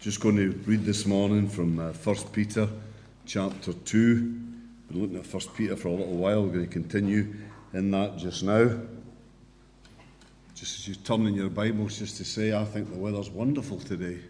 Just 0.00 0.20
going 0.20 0.36
to 0.36 0.52
read 0.64 0.84
this 0.84 1.06
morning 1.06 1.48
from 1.48 1.80
uh, 1.80 1.90
1 1.90 2.16
Peter 2.32 2.68
chapter 3.26 3.72
2. 3.72 4.20
Been 4.20 4.46
looking 4.92 5.16
at 5.16 5.26
1 5.26 5.42
Peter 5.56 5.74
for 5.74 5.88
a 5.88 5.90
little 5.90 6.14
while. 6.14 6.44
We're 6.44 6.52
going 6.52 6.66
to 6.66 6.72
continue 6.72 7.34
in 7.74 7.90
that 7.90 8.16
just 8.16 8.44
now. 8.44 8.78
Just 10.54 10.78
as 10.78 10.86
you 10.86 10.94
turn 10.94 11.26
in 11.26 11.34
your 11.34 11.50
Bibles, 11.50 11.98
just 11.98 12.16
to 12.18 12.24
say, 12.24 12.56
I 12.56 12.64
think 12.64 12.92
the 12.92 12.96
weather's 12.96 13.28
wonderful 13.28 13.80
today. 13.80 14.20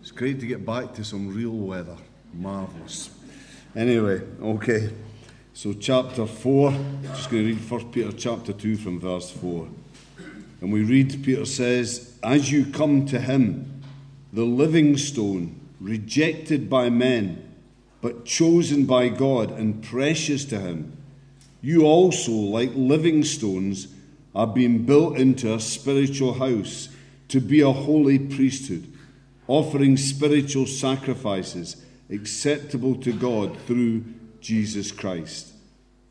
It's 0.00 0.12
great 0.12 0.38
to 0.38 0.46
get 0.46 0.64
back 0.64 0.94
to 0.94 1.02
some 1.02 1.34
real 1.34 1.56
weather. 1.56 1.96
Marvellous. 2.32 3.10
Anyway, 3.74 4.22
okay. 4.40 4.92
So, 5.54 5.72
chapter 5.72 6.24
4, 6.24 6.70
just 7.02 7.30
going 7.30 7.46
to 7.46 7.54
read 7.54 7.68
1 7.70 7.90
Peter 7.90 8.12
chapter 8.12 8.52
2 8.52 8.76
from 8.76 9.00
verse 9.00 9.28
4. 9.32 9.68
And 10.60 10.72
we 10.72 10.84
read, 10.84 11.24
Peter 11.24 11.46
says, 11.46 12.16
As 12.22 12.52
you 12.52 12.64
come 12.66 13.06
to 13.06 13.18
him, 13.18 13.79
the 14.32 14.44
living 14.44 14.96
stone, 14.96 15.60
rejected 15.80 16.70
by 16.70 16.90
men, 16.90 17.54
but 18.00 18.24
chosen 18.24 18.86
by 18.86 19.08
God 19.08 19.50
and 19.50 19.82
precious 19.82 20.44
to 20.46 20.60
Him. 20.60 20.96
You 21.60 21.84
also, 21.84 22.32
like 22.32 22.70
living 22.74 23.24
stones, 23.24 23.88
are 24.34 24.46
being 24.46 24.84
built 24.84 25.16
into 25.16 25.52
a 25.52 25.60
spiritual 25.60 26.34
house 26.34 26.88
to 27.28 27.40
be 27.40 27.60
a 27.60 27.72
holy 27.72 28.18
priesthood, 28.18 28.92
offering 29.46 29.96
spiritual 29.96 30.66
sacrifices 30.66 31.84
acceptable 32.08 32.96
to 32.96 33.12
God 33.12 33.56
through 33.66 34.04
Jesus 34.40 34.92
Christ. 34.92 35.52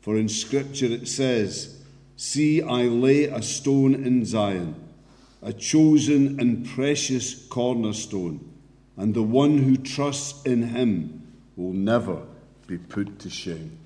For 0.00 0.16
in 0.16 0.28
Scripture 0.28 0.86
it 0.86 1.08
says, 1.08 1.82
See, 2.16 2.62
I 2.62 2.82
lay 2.82 3.24
a 3.24 3.42
stone 3.42 3.94
in 3.94 4.24
Zion 4.24 4.74
a 5.42 5.52
chosen 5.52 6.38
and 6.38 6.66
precious 6.66 7.46
cornerstone, 7.46 8.52
and 8.96 9.14
the 9.14 9.22
one 9.22 9.58
who 9.58 9.76
trusts 9.76 10.44
in 10.44 10.62
him 10.62 11.26
will 11.56 11.72
never 11.72 12.22
be 12.66 12.76
put 12.78 13.18
to 13.20 13.30
shame. 13.30 13.78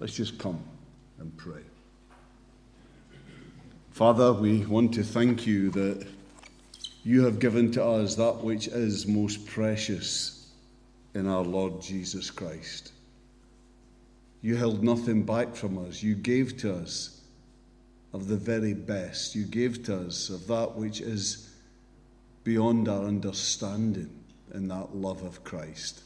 Let's 0.00 0.14
just 0.14 0.38
come 0.38 0.62
and 1.18 1.36
pray. 1.36 1.62
Father, 3.90 4.32
we 4.32 4.64
want 4.66 4.94
to 4.94 5.02
thank 5.02 5.46
you 5.46 5.70
that 5.70 6.06
you 7.04 7.24
have 7.24 7.38
given 7.38 7.72
to 7.72 7.84
us 7.84 8.14
that 8.16 8.44
which 8.44 8.68
is 8.68 9.06
most 9.06 9.46
precious 9.46 10.50
in 11.14 11.26
our 11.26 11.42
Lord 11.42 11.80
Jesus 11.80 12.30
Christ. 12.30 12.92
You 14.42 14.56
held 14.56 14.84
nothing 14.84 15.24
back 15.24 15.56
from 15.56 15.78
us, 15.84 16.02
you 16.02 16.14
gave 16.14 16.58
to 16.58 16.74
us 16.74 17.17
of 18.12 18.28
the 18.28 18.36
very 18.36 18.74
best. 18.74 19.34
You 19.34 19.44
gave 19.44 19.84
to 19.84 20.06
us 20.06 20.30
of 20.30 20.46
that 20.46 20.74
which 20.74 21.00
is 21.00 21.50
beyond 22.44 22.88
our 22.88 23.04
understanding 23.04 24.10
in 24.54 24.68
that 24.68 24.94
love 24.94 25.22
of 25.22 25.44
Christ. 25.44 26.02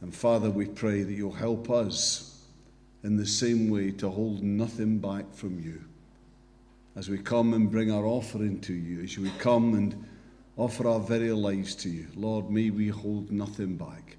And 0.00 0.14
Father, 0.14 0.50
we 0.50 0.66
pray 0.66 1.02
that 1.02 1.12
you'll 1.12 1.32
help 1.32 1.70
us 1.70 2.44
in 3.02 3.16
the 3.16 3.26
same 3.26 3.70
way 3.70 3.90
to 3.92 4.08
hold 4.08 4.42
nothing 4.42 4.98
back 4.98 5.24
from 5.34 5.60
you. 5.60 5.82
As 6.96 7.08
we 7.08 7.18
come 7.18 7.54
and 7.54 7.70
bring 7.70 7.90
our 7.90 8.06
offering 8.06 8.60
to 8.60 8.72
you, 8.72 9.02
as 9.02 9.18
we 9.18 9.30
come 9.38 9.74
and 9.74 10.06
offer 10.56 10.86
our 10.86 11.00
very 11.00 11.32
lives 11.32 11.74
to 11.76 11.88
you, 11.88 12.06
Lord, 12.14 12.50
may 12.50 12.70
we 12.70 12.88
hold 12.88 13.32
nothing 13.32 13.76
back, 13.76 14.16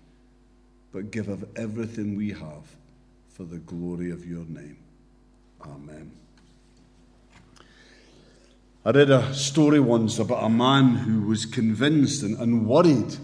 but 0.92 1.12
give 1.12 1.30
of 1.30 1.45
everything 1.56 2.16
we 2.16 2.30
have 2.32 2.76
for 3.30 3.44
the 3.44 3.60
glory 3.60 4.12
of 4.12 4.26
your 4.26 4.45
name. 4.45 4.78
Amen. 5.62 6.12
I 8.88 8.91
read 8.91 9.09
a 9.09 9.33
story 9.33 9.80
once 9.80 10.19
about 10.19 10.44
a 10.44 10.50
man 10.50 10.94
who 10.94 11.22
was 11.22 11.47
convinced 11.47 12.22
and, 12.22 12.38
and 12.38 12.67
worried 12.67 13.16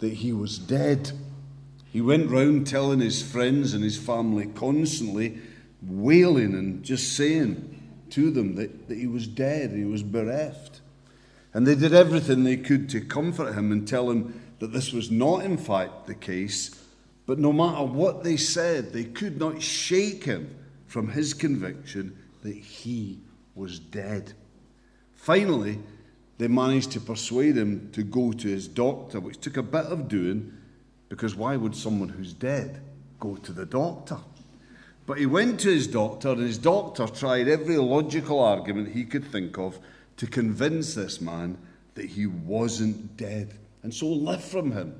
that 0.00 0.14
he 0.14 0.32
was 0.32 0.58
dead. 0.58 1.12
He 1.92 2.00
went 2.00 2.28
round 2.28 2.66
telling 2.66 2.98
his 2.98 3.22
friends 3.22 3.72
and 3.72 3.84
his 3.84 3.96
family 3.96 4.46
constantly, 4.46 5.38
wailing 5.80 6.54
and 6.54 6.82
just 6.82 7.16
saying 7.16 8.04
to 8.10 8.32
them 8.32 8.56
that, 8.56 8.88
that 8.88 8.98
he 8.98 9.06
was 9.06 9.28
dead, 9.28 9.70
he 9.70 9.84
was 9.84 10.02
bereft. 10.02 10.80
And 11.54 11.64
they 11.64 11.76
did 11.76 11.94
everything 11.94 12.42
they 12.42 12.56
could 12.56 12.88
to 12.90 13.00
comfort 13.00 13.54
him 13.54 13.70
and 13.70 13.86
tell 13.86 14.10
him 14.10 14.42
that 14.58 14.72
this 14.72 14.92
was 14.92 15.08
not, 15.08 15.44
in 15.44 15.56
fact, 15.56 16.06
the 16.06 16.16
case. 16.16 16.82
But 17.26 17.38
no 17.38 17.52
matter 17.52 17.84
what 17.84 18.24
they 18.24 18.36
said, 18.36 18.92
they 18.92 19.04
could 19.04 19.38
not 19.38 19.62
shake 19.62 20.24
him 20.24 20.52
from 20.88 21.10
his 21.10 21.32
conviction 21.32 22.18
that 22.42 22.56
he 22.56 23.20
was 23.54 23.78
dead. 23.78 24.34
Finally, 25.26 25.76
they 26.38 26.46
managed 26.46 26.92
to 26.92 27.00
persuade 27.00 27.56
him 27.56 27.90
to 27.90 28.04
go 28.04 28.30
to 28.30 28.46
his 28.46 28.68
doctor, 28.68 29.18
which 29.18 29.40
took 29.40 29.56
a 29.56 29.62
bit 29.62 29.86
of 29.86 30.06
doing 30.06 30.52
because 31.08 31.34
why 31.34 31.56
would 31.56 31.74
someone 31.74 32.08
who's 32.08 32.32
dead 32.32 32.80
go 33.18 33.34
to 33.34 33.50
the 33.50 33.66
doctor? 33.66 34.18
But 35.04 35.18
he 35.18 35.26
went 35.26 35.58
to 35.60 35.68
his 35.68 35.88
doctor, 35.88 36.28
and 36.28 36.42
his 36.42 36.58
doctor 36.58 37.08
tried 37.08 37.48
every 37.48 37.76
logical 37.76 38.38
argument 38.38 38.92
he 38.92 39.04
could 39.04 39.24
think 39.24 39.58
of 39.58 39.80
to 40.18 40.28
convince 40.28 40.94
this 40.94 41.20
man 41.20 41.58
that 41.94 42.06
he 42.06 42.28
wasn't 42.28 43.16
dead, 43.16 43.52
and 43.82 43.92
so 43.92 44.06
lift 44.06 44.44
from 44.44 44.70
him 44.70 44.94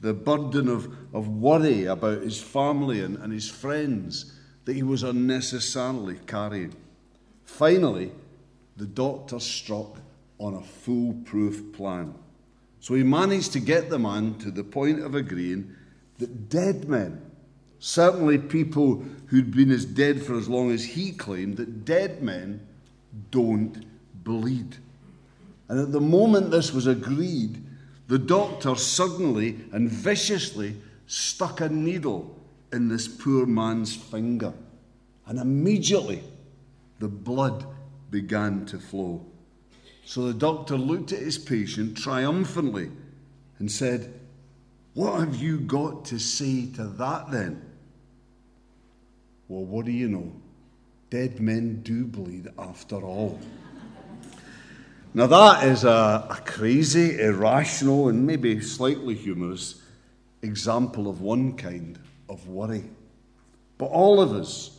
the 0.00 0.14
burden 0.14 0.68
of, 0.68 0.96
of 1.12 1.28
worry 1.28 1.84
about 1.84 2.22
his 2.22 2.40
family 2.40 3.02
and, 3.02 3.18
and 3.18 3.34
his 3.34 3.50
friends 3.50 4.32
that 4.64 4.76
he 4.76 4.82
was 4.82 5.02
unnecessarily 5.02 6.16
carrying. 6.26 6.74
Finally, 7.44 8.12
the 8.78 8.86
doctor 8.86 9.40
struck 9.40 9.98
on 10.38 10.54
a 10.54 10.62
foolproof 10.62 11.72
plan. 11.72 12.14
So 12.80 12.94
he 12.94 13.02
managed 13.02 13.52
to 13.54 13.60
get 13.60 13.90
the 13.90 13.98
man 13.98 14.38
to 14.38 14.52
the 14.52 14.62
point 14.62 15.00
of 15.00 15.16
agreeing 15.16 15.74
that 16.18 16.48
dead 16.48 16.88
men, 16.88 17.20
certainly 17.80 18.38
people 18.38 19.04
who'd 19.26 19.54
been 19.54 19.72
as 19.72 19.84
dead 19.84 20.22
for 20.22 20.38
as 20.38 20.48
long 20.48 20.70
as 20.70 20.84
he 20.84 21.10
claimed, 21.10 21.56
that 21.56 21.84
dead 21.84 22.22
men 22.22 22.66
don't 23.32 23.84
bleed. 24.22 24.76
And 25.68 25.80
at 25.80 25.90
the 25.90 26.00
moment 26.00 26.52
this 26.52 26.72
was 26.72 26.86
agreed, 26.86 27.60
the 28.06 28.18
doctor 28.18 28.76
suddenly 28.76 29.58
and 29.72 29.90
viciously 29.90 30.76
stuck 31.08 31.60
a 31.60 31.68
needle 31.68 32.38
in 32.72 32.88
this 32.88 33.08
poor 33.08 33.44
man's 33.44 33.96
finger. 33.96 34.52
And 35.26 35.40
immediately 35.40 36.22
the 37.00 37.08
blood 37.08 37.66
began 38.10 38.66
to 38.66 38.78
flow. 38.78 39.24
So 40.04 40.26
the 40.26 40.34
doctor 40.34 40.76
looked 40.76 41.12
at 41.12 41.20
his 41.20 41.38
patient 41.38 41.98
triumphantly 41.98 42.90
and 43.58 43.70
said, 43.70 44.12
What 44.94 45.20
have 45.20 45.36
you 45.36 45.60
got 45.60 46.06
to 46.06 46.18
say 46.18 46.66
to 46.76 46.84
that 46.84 47.30
then? 47.30 47.62
Well, 49.48 49.64
what 49.64 49.86
do 49.86 49.92
you 49.92 50.08
know? 50.08 50.32
Dead 51.10 51.40
men 51.40 51.82
do 51.82 52.04
bleed 52.04 52.48
after 52.58 52.96
all. 52.96 53.38
Now, 55.14 55.26
that 55.26 55.64
is 55.64 55.84
a, 55.84 56.26
a, 56.30 56.42
crazy, 56.44 57.18
irrational, 57.20 58.08
and 58.08 58.26
maybe 58.26 58.60
slightly 58.60 59.14
humorous 59.14 59.82
example 60.42 61.08
of 61.08 61.22
one 61.22 61.54
kind 61.56 61.98
of 62.28 62.46
worry. 62.46 62.84
But 63.78 63.86
all 63.86 64.20
of 64.20 64.32
us 64.32 64.78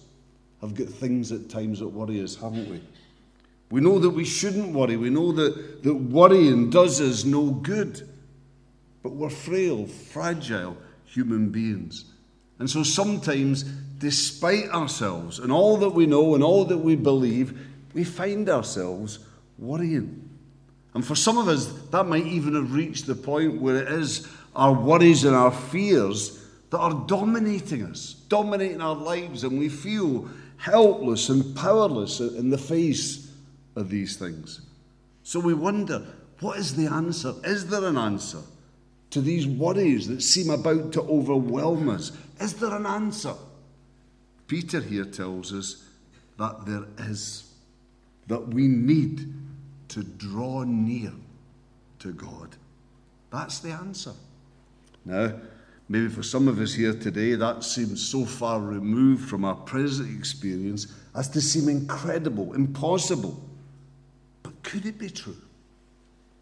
have 0.62 0.76
got 0.76 0.88
things 0.88 1.32
at 1.32 1.50
times 1.50 1.80
that 1.80 1.88
worry 1.88 2.22
us, 2.22 2.36
haven't 2.36 2.70
we? 2.70 2.82
We 3.72 3.82
know 3.82 4.00
that 4.00 4.10
we 4.10 4.26
shouldn't 4.26 4.74
worry. 4.74 4.98
We 4.98 5.10
know 5.10 5.32
that, 5.34 5.84
that 5.84 5.94
worrying 5.94 6.70
does 6.70 7.00
us 7.00 7.24
no 7.24 7.52
good. 7.52 8.08
But 9.04 9.14
we're 9.14 9.30
frail, 9.30 9.86
fragile 9.86 10.76
human 11.06 11.50
beings. 11.50 12.06
And 12.58 12.70
so 12.70 12.84
sometimes, 12.84 13.64
despite 13.64 14.70
ourselves 14.70 15.40
and 15.40 15.52
all 15.52 15.78
that 15.78 15.90
we 15.90 16.06
know 16.06 16.36
and 16.36 16.44
all 16.44 16.66
that 16.66 16.78
we 16.80 16.96
believe, 16.96 17.58
we 17.94 18.04
find 18.04 18.50
ourselves 18.50 19.20
worrying. 19.58 20.30
And 20.94 21.06
for 21.06 21.16
some 21.16 21.38
of 21.38 21.48
us, 21.48 21.68
that 21.92 22.08
might 22.08 22.26
even 22.26 22.56
have 22.56 22.74
reached 22.74 23.06
the 23.06 23.16
point 23.16 23.62
where 23.62 23.78
it 23.78 23.88
is 23.88 24.28
our 24.56 24.74
worries 24.74 25.24
and 25.24 25.36
our 25.36 25.52
fears 25.52 26.44
that 26.72 26.80
are 26.80 27.06
dominating 27.08 27.84
us, 27.84 28.16
dominating 28.28 28.82
our 28.82 28.96
lives, 28.96 29.44
and 29.44 29.58
we 29.58 29.70
feel 29.70 30.28
helpless 30.58 31.30
and 31.30 31.56
powerless 31.56 32.20
in 32.20 32.50
the 32.50 32.58
face 32.58 33.29
of 33.76 33.90
these 33.90 34.18
things. 34.18 34.62
So 35.24 35.40
we 35.40 35.54
wonder 35.54 36.06
what 36.40 36.58
is 36.58 36.76
the 36.76 36.88
answer? 36.88 37.34
Is 37.44 37.68
there 37.68 37.84
an 37.86 37.98
answer 37.98 38.40
to 39.10 39.22
these 39.22 39.46
worries 39.48 40.08
that 40.08 40.22
seem 40.22 40.50
about 40.50 40.94
to 40.94 41.02
overwhelm 41.02 41.90
us? 41.90 42.12
Is 42.40 42.54
there 42.54 42.74
an 42.74 42.86
answer? 42.86 43.34
Peter 44.48 44.80
here 44.80 45.06
tells 45.06 45.54
us 45.54 45.84
that 46.38 46.66
there 46.66 46.86
is, 47.10 47.52
that 48.28 48.48
we 48.48 48.68
need 48.68 49.34
to 49.90 50.04
draw 50.04 50.64
near 50.64 51.12
to 52.00 52.14
God. 52.14 52.56
That's 53.32 53.60
the 53.60 53.72
answer. 53.72 54.14
Now, 55.06 55.34
maybe 55.90 56.08
for 56.08 56.24
some 56.24 56.48
of 56.48 56.60
us 56.60 56.74
here 56.74 56.94
today, 56.94 57.36
that 57.36 57.64
seems 57.64 58.08
so 58.08 58.26
far 58.26 58.60
removed 58.60 59.30
from 59.30 59.44
our 59.44 59.56
present 59.56 60.18
experience 60.18 60.88
as 61.16 61.28
to 61.30 61.42
seem 61.42 61.68
incredible, 61.68 62.54
impossible. 62.54 63.49
Could 64.70 64.86
it 64.86 65.00
be 65.00 65.10
true? 65.10 65.36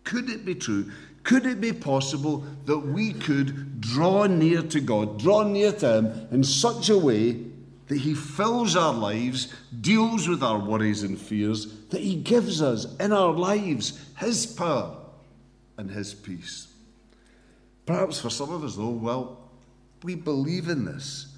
Could 0.03 0.29
it 0.29 0.43
be 0.43 0.53
true? 0.53 0.91
Could 1.23 1.45
it 1.45 1.61
be 1.61 1.71
possible 1.71 2.43
that 2.65 2.77
we 2.77 3.13
could 3.13 3.79
draw 3.79 4.25
near 4.25 4.61
to 4.63 4.81
God, 4.81 5.17
draw 5.17 5.43
near 5.43 5.71
to 5.71 5.97
Him 5.97 6.27
in 6.31 6.43
such 6.43 6.89
a 6.89 6.97
way 6.97 7.43
that 7.87 7.97
He 7.99 8.13
fills 8.13 8.75
our 8.75 8.93
lives, 8.93 9.53
deals 9.79 10.27
with 10.27 10.43
our 10.43 10.59
worries 10.59 11.03
and 11.03 11.17
fears, 11.17 11.67
that 11.87 12.01
He 12.01 12.15
gives 12.15 12.61
us 12.61 12.97
in 12.97 13.13
our 13.13 13.31
lives 13.31 13.97
His 14.17 14.45
power 14.45 14.97
and 15.77 15.89
His 15.89 16.13
peace? 16.13 16.67
Perhaps 17.85 18.19
for 18.19 18.29
some 18.29 18.51
of 18.53 18.61
us, 18.61 18.75
though, 18.75 18.89
well, 18.89 19.49
we 20.03 20.15
believe 20.15 20.67
in 20.67 20.83
this 20.83 21.33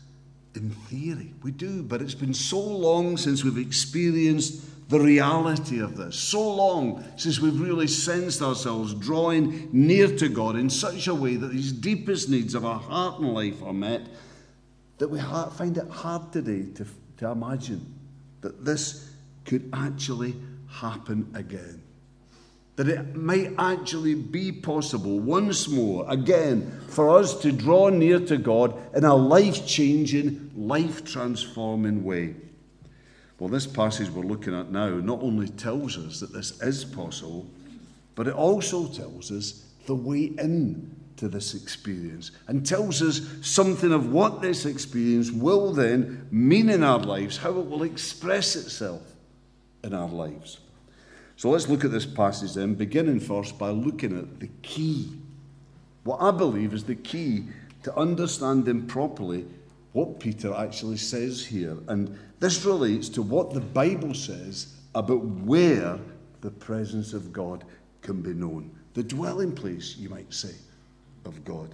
in 0.55 0.71
theory. 0.71 1.33
We 1.43 1.51
do, 1.51 1.83
but 1.83 2.01
it's 2.01 2.15
been 2.15 2.33
so 2.33 2.59
long 2.59 3.15
since 3.17 3.43
we've 3.43 3.59
experienced 3.59 4.63
the 4.89 4.99
reality 4.99 5.79
of 5.79 5.95
this. 5.95 6.19
So 6.19 6.55
long 6.55 7.03
since 7.15 7.39
we've 7.39 7.61
really 7.61 7.87
sensed 7.87 8.41
ourselves 8.41 8.95
drawing 8.95 9.69
near 9.71 10.07
to 10.17 10.27
God 10.27 10.55
in 10.55 10.69
such 10.69 11.07
a 11.07 11.13
way 11.13 11.35
that 11.35 11.51
these 11.51 11.71
deepest 11.71 12.27
needs 12.27 12.55
of 12.55 12.65
our 12.65 12.79
heart 12.79 13.19
and 13.19 13.33
life 13.33 13.61
are 13.63 13.73
met 13.73 14.01
that 14.97 15.07
we 15.07 15.19
find 15.19 15.77
it 15.77 15.87
hard 15.89 16.33
today 16.33 16.71
to, 16.73 16.85
to 17.17 17.29
imagine 17.29 17.93
that 18.41 18.65
this 18.65 19.11
could 19.45 19.69
actually 19.73 20.35
happen 20.67 21.31
again. 21.35 21.81
That 22.75 22.89
it 22.89 23.15
might 23.15 23.53
actually 23.59 24.15
be 24.15 24.51
possible 24.51 25.19
once 25.19 25.67
more, 25.67 26.05
again, 26.09 26.81
for 26.87 27.17
us 27.17 27.39
to 27.41 27.51
draw 27.51 27.89
near 27.89 28.19
to 28.21 28.37
God 28.37 28.75
in 28.95 29.03
a 29.03 29.15
life 29.15 29.67
changing, 29.67 30.51
life 30.55 31.05
transforming 31.05 32.03
way. 32.03 32.35
Well, 33.39 33.49
this 33.49 33.67
passage 33.67 34.09
we're 34.09 34.25
looking 34.25 34.53
at 34.53 34.71
now 34.71 34.89
not 34.89 35.21
only 35.21 35.47
tells 35.47 35.97
us 35.97 36.19
that 36.19 36.33
this 36.33 36.61
is 36.61 36.83
possible, 36.83 37.47
but 38.15 38.27
it 38.27 38.33
also 38.33 38.87
tells 38.87 39.31
us 39.31 39.65
the 39.85 39.95
way 39.95 40.31
in 40.37 40.93
to 41.15 41.29
this 41.29 41.53
experience 41.53 42.31
and 42.47 42.65
tells 42.65 43.01
us 43.01 43.21
something 43.41 43.93
of 43.93 44.11
what 44.11 44.41
this 44.41 44.65
experience 44.65 45.31
will 45.31 45.73
then 45.73 46.27
mean 46.31 46.69
in 46.69 46.83
our 46.83 46.99
lives, 46.99 47.37
how 47.37 47.51
it 47.51 47.69
will 47.69 47.83
express 47.83 48.55
itself 48.57 49.01
in 49.83 49.93
our 49.93 50.09
lives. 50.09 50.59
So 51.37 51.49
let's 51.49 51.69
look 51.69 51.85
at 51.85 51.91
this 51.91 52.05
passage 52.05 52.53
then, 52.53 52.75
beginning 52.75 53.21
first 53.21 53.57
by 53.57 53.69
looking 53.69 54.17
at 54.17 54.41
the 54.41 54.49
key. 54.61 55.09
What 56.03 56.21
I 56.21 56.31
believe 56.31 56.73
is 56.73 56.83
the 56.83 56.95
key 56.95 57.45
to 57.83 57.95
understanding 57.95 58.87
properly 58.87 59.45
what 59.93 60.19
Peter 60.19 60.53
actually 60.53 60.97
says 60.97 61.45
here. 61.45 61.77
And 61.87 62.17
this 62.39 62.63
relates 62.65 63.09
to 63.09 63.21
what 63.21 63.53
the 63.53 63.61
Bible 63.61 64.13
says 64.13 64.75
about 64.95 65.23
where 65.23 65.99
the 66.41 66.51
presence 66.51 67.13
of 67.13 67.33
God 67.33 67.63
can 68.01 68.21
be 68.21 68.33
known. 68.33 68.71
The 68.93 69.03
dwelling 69.03 69.53
place, 69.53 69.97
you 69.97 70.09
might 70.09 70.33
say, 70.33 70.53
of 71.25 71.43
God. 71.43 71.73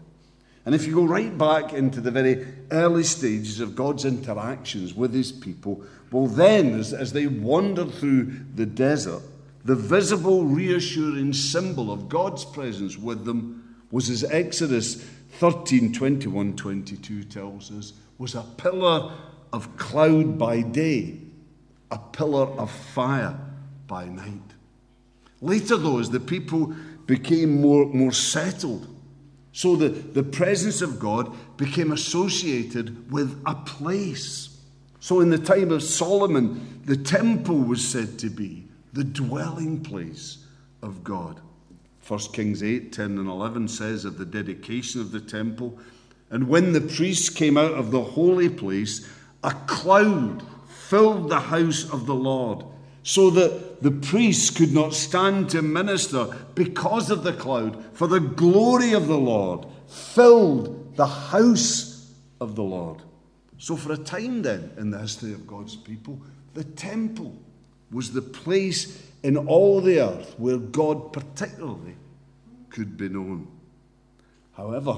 And 0.66 0.74
if 0.74 0.88
you 0.88 0.96
go 0.96 1.06
right 1.06 1.36
back 1.38 1.74
into 1.74 2.02
the 2.02 2.10
very 2.10 2.48
early 2.72 3.04
stages 3.04 3.60
of 3.60 3.76
God's 3.76 4.04
interactions 4.04 4.96
with 4.96 5.14
his 5.14 5.32
people, 5.32 5.84
well, 6.12 6.28
then, 6.28 6.80
as, 6.80 6.94
as 6.94 7.14
they 7.14 7.28
wandered 7.28 7.94
through 7.94 8.32
the 8.56 8.66
desert, 8.66 9.22
the 9.64 9.76
visible, 9.76 10.46
reassuring 10.46 11.34
symbol 11.34 11.92
of 11.92 12.10
God's 12.10 12.46
presence 12.46 12.98
with 12.98 13.26
them 13.26 13.76
was, 13.92 14.10
as 14.10 14.24
Exodus 14.24 15.04
13 15.40 15.94
21 15.94 16.56
22 16.56 17.24
tells 17.26 17.72
us, 17.72 17.94
was 18.18 18.36
a 18.36 18.44
pillar 18.58 19.12
of 19.52 19.78
cloud 19.78 20.38
by 20.38 20.62
day, 20.62 21.20
a 21.92 21.98
pillar 21.98 22.48
of 22.60 22.72
fire 22.72 23.38
by 23.88 24.06
night. 24.06 24.42
Later, 25.42 25.78
though, 25.78 26.00
as 26.00 26.10
the 26.10 26.20
people 26.20 26.74
became 27.06 27.62
more, 27.62 27.86
more 27.86 28.12
settled, 28.12 28.88
so 29.52 29.76
the, 29.76 29.90
the 29.90 30.24
presence 30.24 30.82
of 30.82 31.00
God 31.00 31.34
became 31.56 31.92
associated 31.92 33.12
with 33.12 33.42
a 33.46 33.56
place. 33.56 34.60
So, 35.00 35.22
in 35.22 35.30
the 35.30 35.38
time 35.38 35.72
of 35.72 35.84
Solomon, 35.84 36.82
the 36.86 36.98
temple 36.98 37.60
was 37.60 37.88
said 37.88 38.20
to 38.20 38.30
be 38.30 38.68
the 38.92 39.04
dwelling 39.04 39.82
place 39.82 40.46
of 40.82 41.04
God. 41.04 41.40
1 42.08 42.20
Kings 42.34 42.62
8 42.64 42.92
10 42.92 43.18
and 43.18 43.28
11 43.28 43.68
says 43.68 44.06
of 44.06 44.18
the 44.18 44.26
dedication 44.26 45.02
of 45.02 45.12
the 45.12 45.20
temple, 45.20 45.80
and 46.30 46.48
when 46.48 46.74
the 46.74 46.82
priests 46.82 47.30
came 47.30 47.58
out 47.58 47.74
of 47.74 47.92
the 47.92 48.02
holy 48.02 48.50
place, 48.50 49.08
a 49.44 49.52
cloud 49.52 50.44
filled 50.68 51.30
the 51.30 51.40
house 51.40 51.90
of 51.92 52.06
the 52.06 52.16
Lord, 52.16 52.66
so 53.04 53.30
that 53.30 53.84
the 53.84 53.92
priests 53.92 54.50
could 54.50 54.74
not 54.74 54.94
stand 54.94 55.50
to 55.52 55.62
minister 55.62 56.26
because 56.56 57.12
of 57.12 57.24
the 57.24 57.34
cloud, 57.34 57.84
for 57.94 58.08
the 58.08 58.20
glory 58.20 58.94
of 58.94 59.08
the 59.08 59.18
Lord 59.18 59.66
filled 59.88 60.96
the 60.96 61.06
house 61.06 62.12
of 62.42 62.56
the 62.56 62.64
Lord. 62.64 63.02
So, 63.58 63.76
for 63.76 63.94
a 63.94 63.98
time 63.98 64.42
then 64.42 64.72
in 64.78 64.92
the 64.92 65.00
history 65.00 65.34
of 65.34 65.48
God's 65.48 65.76
people, 65.76 66.20
the 66.54 66.64
temple 66.64 67.36
was 67.92 68.12
the 68.12 68.22
place 68.22 69.02
in 69.24 69.38
all 69.38 69.82
the 69.82 70.02
earth 70.02 70.36
where 70.38 70.58
God 70.58 71.14
particularly 71.14 71.96
could 72.70 72.98
be 72.98 73.10
known. 73.10 73.48
However, 74.54 74.98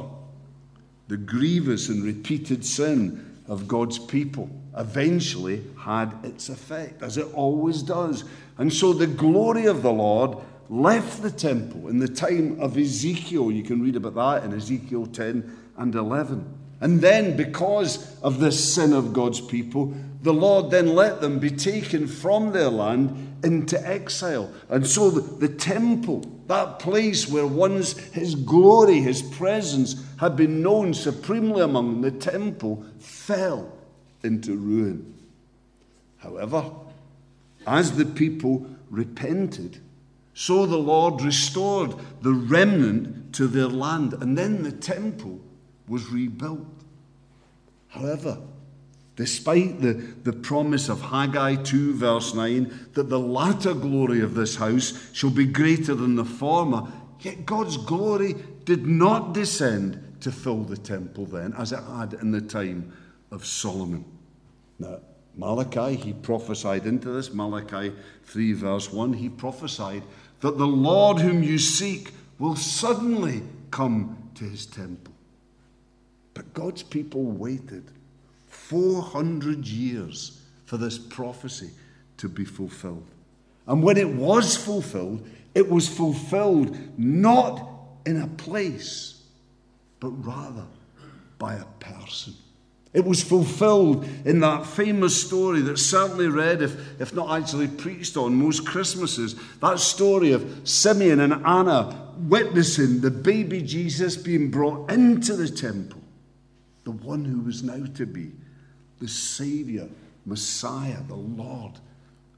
the 1.07 1.17
grievous 1.17 1.89
and 1.89 2.03
repeated 2.03 2.65
sin 2.65 3.37
of 3.47 3.67
God's 3.67 3.97
people 3.97 4.49
eventually 4.75 5.63
had 5.79 6.13
its 6.23 6.49
effect, 6.49 7.01
as 7.01 7.17
it 7.17 7.33
always 7.33 7.81
does. 7.81 8.25
And 8.57 8.71
so 8.73 8.93
the 8.93 9.07
glory 9.07 9.65
of 9.65 9.81
the 9.81 9.91
Lord 9.91 10.37
left 10.69 11.21
the 11.21 11.31
temple 11.31 11.87
in 11.87 11.99
the 11.99 12.07
time 12.07 12.59
of 12.59 12.77
Ezekiel. 12.77 13.51
You 13.51 13.63
can 13.63 13.81
read 13.81 13.95
about 13.95 14.15
that 14.15 14.43
in 14.43 14.55
Ezekiel 14.55 15.07
10 15.07 15.57
and 15.77 15.95
11. 15.95 16.53
And 16.79 17.01
then, 17.01 17.35
because 17.35 18.19
of 18.21 18.39
this 18.39 18.73
sin 18.73 18.93
of 18.93 19.13
God's 19.13 19.41
people, 19.41 19.93
the 20.21 20.33
Lord 20.33 20.69
then 20.69 20.95
let 20.95 21.21
them 21.21 21.39
be 21.39 21.49
taken 21.49 22.07
from 22.07 22.51
their 22.51 22.69
land 22.69 23.39
into 23.43 23.83
exile. 23.87 24.51
And 24.69 24.85
so 24.85 25.09
the, 25.09 25.47
the, 25.47 25.53
temple, 25.53 26.25
that 26.47 26.79
place 26.79 27.27
where 27.27 27.47
once 27.47 27.97
his 27.97 28.35
glory, 28.35 28.99
his 28.99 29.21
presence 29.21 30.03
had 30.19 30.35
been 30.35 30.61
known 30.61 30.93
supremely 30.93 31.61
among 31.61 32.01
them, 32.01 32.01
the 32.01 32.11
temple, 32.11 32.83
fell 32.99 33.71
into 34.23 34.55
ruin. 34.55 35.15
However, 36.17 36.71
as 37.65 37.97
the 37.97 38.05
people 38.05 38.67
repented, 38.89 39.79
so 40.33 40.65
the 40.65 40.77
Lord 40.77 41.21
restored 41.21 41.95
the 42.21 42.33
remnant 42.33 43.33
to 43.35 43.47
their 43.47 43.67
land, 43.67 44.13
and 44.13 44.37
then 44.37 44.63
the 44.63 44.71
temple 44.71 45.39
was 45.87 46.09
rebuilt. 46.09 46.65
However, 47.89 48.37
despite 49.15 49.81
the, 49.81 49.93
the 49.93 50.33
promise 50.33 50.89
of 50.89 51.01
Haggai 51.01 51.55
2, 51.55 51.95
verse 51.95 52.33
9, 52.33 52.89
that 52.93 53.09
the 53.09 53.19
latter 53.19 53.73
glory 53.73 54.21
of 54.21 54.35
this 54.35 54.57
house 54.57 54.93
shall 55.13 55.29
be 55.29 55.45
greater 55.45 55.95
than 55.95 56.15
the 56.15 56.25
former, 56.25 56.91
yet 57.21 57.45
God's 57.45 57.77
glory 57.77 58.35
did 58.65 58.85
not 58.85 59.33
descend 59.33 60.17
to 60.21 60.31
fill 60.31 60.63
the 60.63 60.77
temple 60.77 61.25
then, 61.25 61.53
as 61.57 61.71
it 61.71 61.83
had 61.83 62.13
in 62.13 62.31
the 62.31 62.41
time 62.41 62.93
of 63.31 63.45
Solomon. 63.45 64.05
Now, 64.79 64.99
Malachi, 65.35 65.95
he 65.95 66.13
prophesied 66.13 66.85
into 66.85 67.09
this, 67.09 67.33
Malachi 67.33 67.93
3, 68.25 68.53
verse 68.53 68.91
1, 68.91 69.13
he 69.13 69.29
prophesied 69.29 70.03
that 70.41 70.57
the 70.57 70.67
Lord 70.67 71.19
whom 71.19 71.43
you 71.43 71.57
seek 71.59 72.11
will 72.39 72.55
suddenly 72.55 73.43
come 73.71 74.29
to 74.35 74.43
his 74.43 74.65
temple. 74.65 75.13
But 76.37 76.53
God's 76.53 76.83
people 76.83 77.23
waited 77.23 77.83
400 78.49 79.65
years 79.65 80.39
for 80.65 80.77
this 80.77 80.99
prophecy 80.99 81.71
to 82.17 82.29
be 82.29 82.45
fulfilled. 82.45 83.07
And 83.65 83.81
when 83.81 83.97
it 83.97 84.07
was 84.07 84.55
fulfilled, 84.55 85.27
it 85.55 85.67
was 85.67 85.87
fulfilled 85.87 86.77
not 86.95 87.67
in 88.05 88.21
a 88.21 88.27
place, 88.27 89.23
but 89.99 90.09
rather 90.09 90.65
by 91.39 91.55
a 91.55 91.65
person. 91.79 92.35
It 92.93 93.03
was 93.03 93.23
fulfilled 93.23 94.07
in 94.23 94.39
that 94.41 94.67
famous 94.67 95.19
story 95.19 95.61
that's 95.61 95.81
certainly 95.81 96.27
read, 96.27 96.61
if, 96.61 97.01
if 97.01 97.15
not 97.15 97.35
actually 97.35 97.67
preached 97.67 98.15
on, 98.15 98.35
most 98.35 98.63
Christmases. 98.63 99.35
That 99.59 99.79
story 99.79 100.33
of 100.33 100.69
Simeon 100.69 101.19
and 101.19 101.33
Anna 101.43 102.13
witnessing 102.19 103.01
the 103.01 103.09
baby 103.09 103.63
Jesus 103.63 104.15
being 104.15 104.51
brought 104.51 104.91
into 104.91 105.35
the 105.35 105.49
temple 105.49 106.03
the 106.87 106.91
one 106.91 107.25
who 107.25 107.41
was 107.41 107.63
now 107.63 107.85
to 107.95 108.05
be 108.05 108.31
the 109.01 109.09
Savior, 109.09 109.89
Messiah, 110.25 111.01
the 111.09 111.15
Lord 111.15 111.73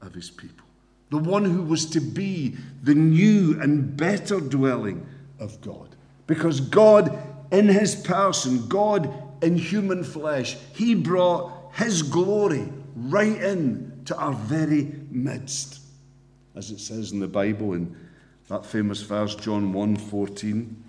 of 0.02 0.12
his 0.12 0.28
people, 0.28 0.66
the 1.10 1.18
one 1.18 1.44
who 1.44 1.62
was 1.62 1.86
to 1.90 2.00
be 2.00 2.56
the 2.82 2.96
new 2.96 3.60
and 3.60 3.96
better 3.96 4.40
dwelling 4.40 5.06
of 5.38 5.60
God. 5.60 5.94
Because 6.26 6.58
God, 6.58 7.16
in 7.52 7.68
his 7.68 7.94
person, 7.94 8.66
God 8.66 9.14
in 9.40 9.56
human 9.56 10.02
flesh, 10.02 10.56
he 10.74 10.96
brought 10.96 11.52
his 11.74 12.02
glory 12.02 12.72
right 12.96 13.40
in 13.40 14.02
to 14.06 14.16
our 14.16 14.32
very 14.32 14.92
midst. 15.12 15.78
As 16.56 16.72
it 16.72 16.80
says 16.80 17.12
in 17.12 17.20
the 17.20 17.28
Bible 17.28 17.74
in 17.74 17.94
That 18.48 18.66
famous 18.66 19.00
verse, 19.02 19.36
John 19.36 19.72
1 19.72 19.94
14, 19.94 20.84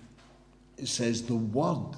it 0.80 0.88
says, 0.88 1.22
The 1.22 1.36
Word 1.36 1.96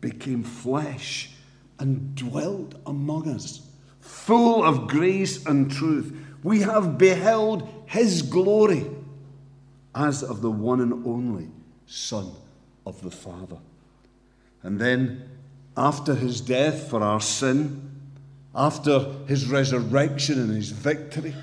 became 0.00 0.42
flesh 0.42 1.30
and 1.78 2.14
dwelt 2.14 2.74
among 2.86 3.28
us, 3.28 3.66
full 4.00 4.64
of 4.64 4.88
grace 4.88 5.44
and 5.46 5.70
truth. 5.70 6.14
We 6.42 6.60
have 6.60 6.98
beheld 6.98 7.68
his 7.86 8.22
glory 8.22 8.86
as 9.94 10.22
of 10.22 10.40
the 10.40 10.50
one 10.50 10.80
and 10.80 11.06
only 11.06 11.48
Son 11.86 12.30
of 12.86 13.02
the 13.02 13.10
Father. 13.10 13.58
And 14.62 14.80
then, 14.80 15.28
after 15.76 16.14
his 16.14 16.40
death 16.40 16.88
for 16.88 17.02
our 17.02 17.20
sin, 17.20 17.90
after 18.54 19.00
his 19.26 19.46
resurrection 19.46 20.40
and 20.40 20.54
his 20.54 20.70
victory, 20.70 21.34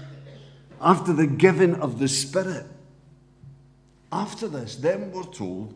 after 0.81 1.13
the 1.13 1.27
giving 1.27 1.75
of 1.75 2.00
the 2.00 2.07
Spirit, 2.07 2.65
after 4.12 4.47
this, 4.47 4.75
then 4.75 5.12
we're 5.12 5.24
told 5.24 5.74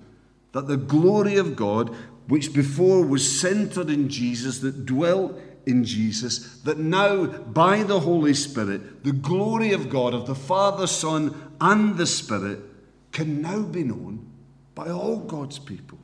that 0.51 0.67
the 0.67 0.77
glory 0.77 1.37
of 1.37 1.55
God, 1.55 1.95
which 2.29 2.53
before 2.53 3.03
was 3.03 3.39
centered 3.39 3.89
in 3.89 4.07
Jesus, 4.07 4.59
that 4.59 4.85
dwelt 4.85 5.39
in 5.65 5.83
Jesus, 5.83 6.59
that 6.61 6.77
now 6.77 7.25
by 7.25 7.81
the 7.81 7.99
Holy 7.99 8.35
Spirit, 8.35 9.03
the 9.03 9.11
glory 9.11 9.73
of 9.73 9.89
God, 9.89 10.13
of 10.13 10.27
the 10.27 10.35
Father, 10.35 10.85
Son, 10.85 11.53
and 11.59 11.97
the 11.97 12.05
Spirit, 12.05 12.59
can 13.11 13.41
now 13.41 13.63
be 13.63 13.83
known 13.83 14.27
by 14.75 14.89
all 14.89 15.17
God's 15.17 15.57
people. 15.57 15.97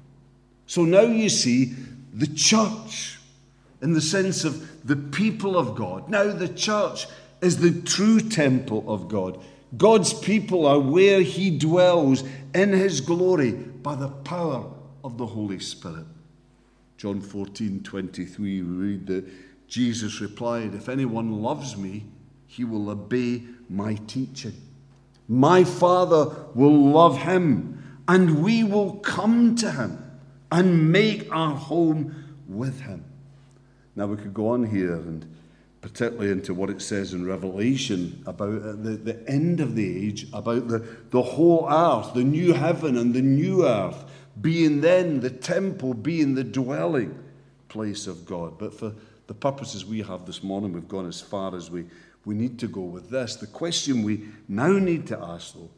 So 0.66 0.84
now 0.84 1.02
you 1.02 1.30
see 1.30 1.76
the 2.12 2.28
church 2.28 3.20
in 3.84 3.94
the 3.94 4.02
sense 4.02 4.44
of 4.44 4.86
the 4.86 4.96
people 4.96 5.56
of 5.56 5.76
God. 5.76 6.10
Now 6.10 6.32
the 6.32 6.50
church 6.50 7.06
is 7.40 7.58
the 7.58 7.82
true 7.82 8.20
temple 8.20 8.84
of 8.88 9.08
God. 9.08 9.40
God's 9.78 10.14
people 10.14 10.66
are 10.66 10.80
where 10.80 11.22
He 11.22 11.56
dwells 11.56 12.24
in 12.56 12.74
His 12.74 13.00
glory 13.00 13.52
by 13.52 13.94
the 13.94 14.10
power 14.10 14.72
of 15.04 15.20
the 15.20 15.28
Holy 15.28 15.60
Spirit. 15.60 16.06
John 16.98 17.22
14 17.22 17.84
23, 17.84 18.62
we 18.62 18.62
read 18.62 19.08
that 19.08 19.26
Jesus 19.68 20.22
replied, 20.22 20.74
If 20.74 20.90
anyone 20.90 21.42
loves 21.42 21.76
me, 21.76 22.06
he 22.48 22.64
will 22.64 22.90
obey 22.90 23.44
my 23.70 23.96
teaching. 24.08 24.54
My 25.28 25.64
Father 25.64 26.36
will 26.54 26.92
love 26.92 27.18
him, 27.18 28.02
and 28.08 28.44
we 28.44 28.64
will 28.64 28.98
come 28.98 29.56
to 29.56 29.72
him 29.72 30.20
and 30.52 30.92
make 30.92 31.28
our 31.32 31.56
home 31.56 32.36
with 32.48 32.82
him. 32.82 33.04
Now, 33.96 34.08
we 34.08 34.18
could 34.18 34.34
go 34.34 34.50
on 34.50 34.66
here 34.66 34.94
and 34.94 35.26
particularly 35.82 36.32
into 36.32 36.54
what 36.54 36.70
it 36.70 36.82
says 36.82 37.14
in 37.14 37.26
Revelation 37.28 38.24
about 38.26 38.84
the, 38.84 38.98
the 38.98 39.30
end 39.30 39.60
of 39.60 39.76
the 39.76 40.08
age, 40.08 40.28
about 40.34 40.68
the, 40.68 40.80
the 41.12 41.22
whole 41.22 41.68
earth, 41.70 42.14
the 42.16 42.24
new 42.24 42.54
heaven 42.54 42.98
and 42.98 43.14
the 43.14 43.22
new 43.22 43.68
earth, 43.68 44.04
being 44.42 44.82
then 44.82 45.20
the 45.22 45.30
temple, 45.30 45.94
being 45.94 46.36
the 46.36 46.44
dwelling 46.44 47.18
place 47.70 48.08
of 48.08 48.26
God. 48.26 48.58
But 48.58 48.74
for 48.74 48.94
the 49.28 49.34
purposes 49.34 49.86
we 49.86 50.02
have 50.02 50.26
this 50.26 50.44
morning, 50.44 50.74
we've 50.74 50.88
gone 50.88 51.08
as 51.08 51.22
far 51.22 51.56
as 51.56 51.72
we, 51.72 51.86
we 52.26 52.36
need 52.36 52.60
to 52.60 52.68
go 52.68 52.82
with 52.82 53.10
this. 53.10 53.36
The 53.36 53.48
question 53.48 54.04
we 54.04 54.26
now 54.48 54.74
need 54.74 55.08
to 55.08 55.20
ask, 55.20 55.54
though, 55.54 55.70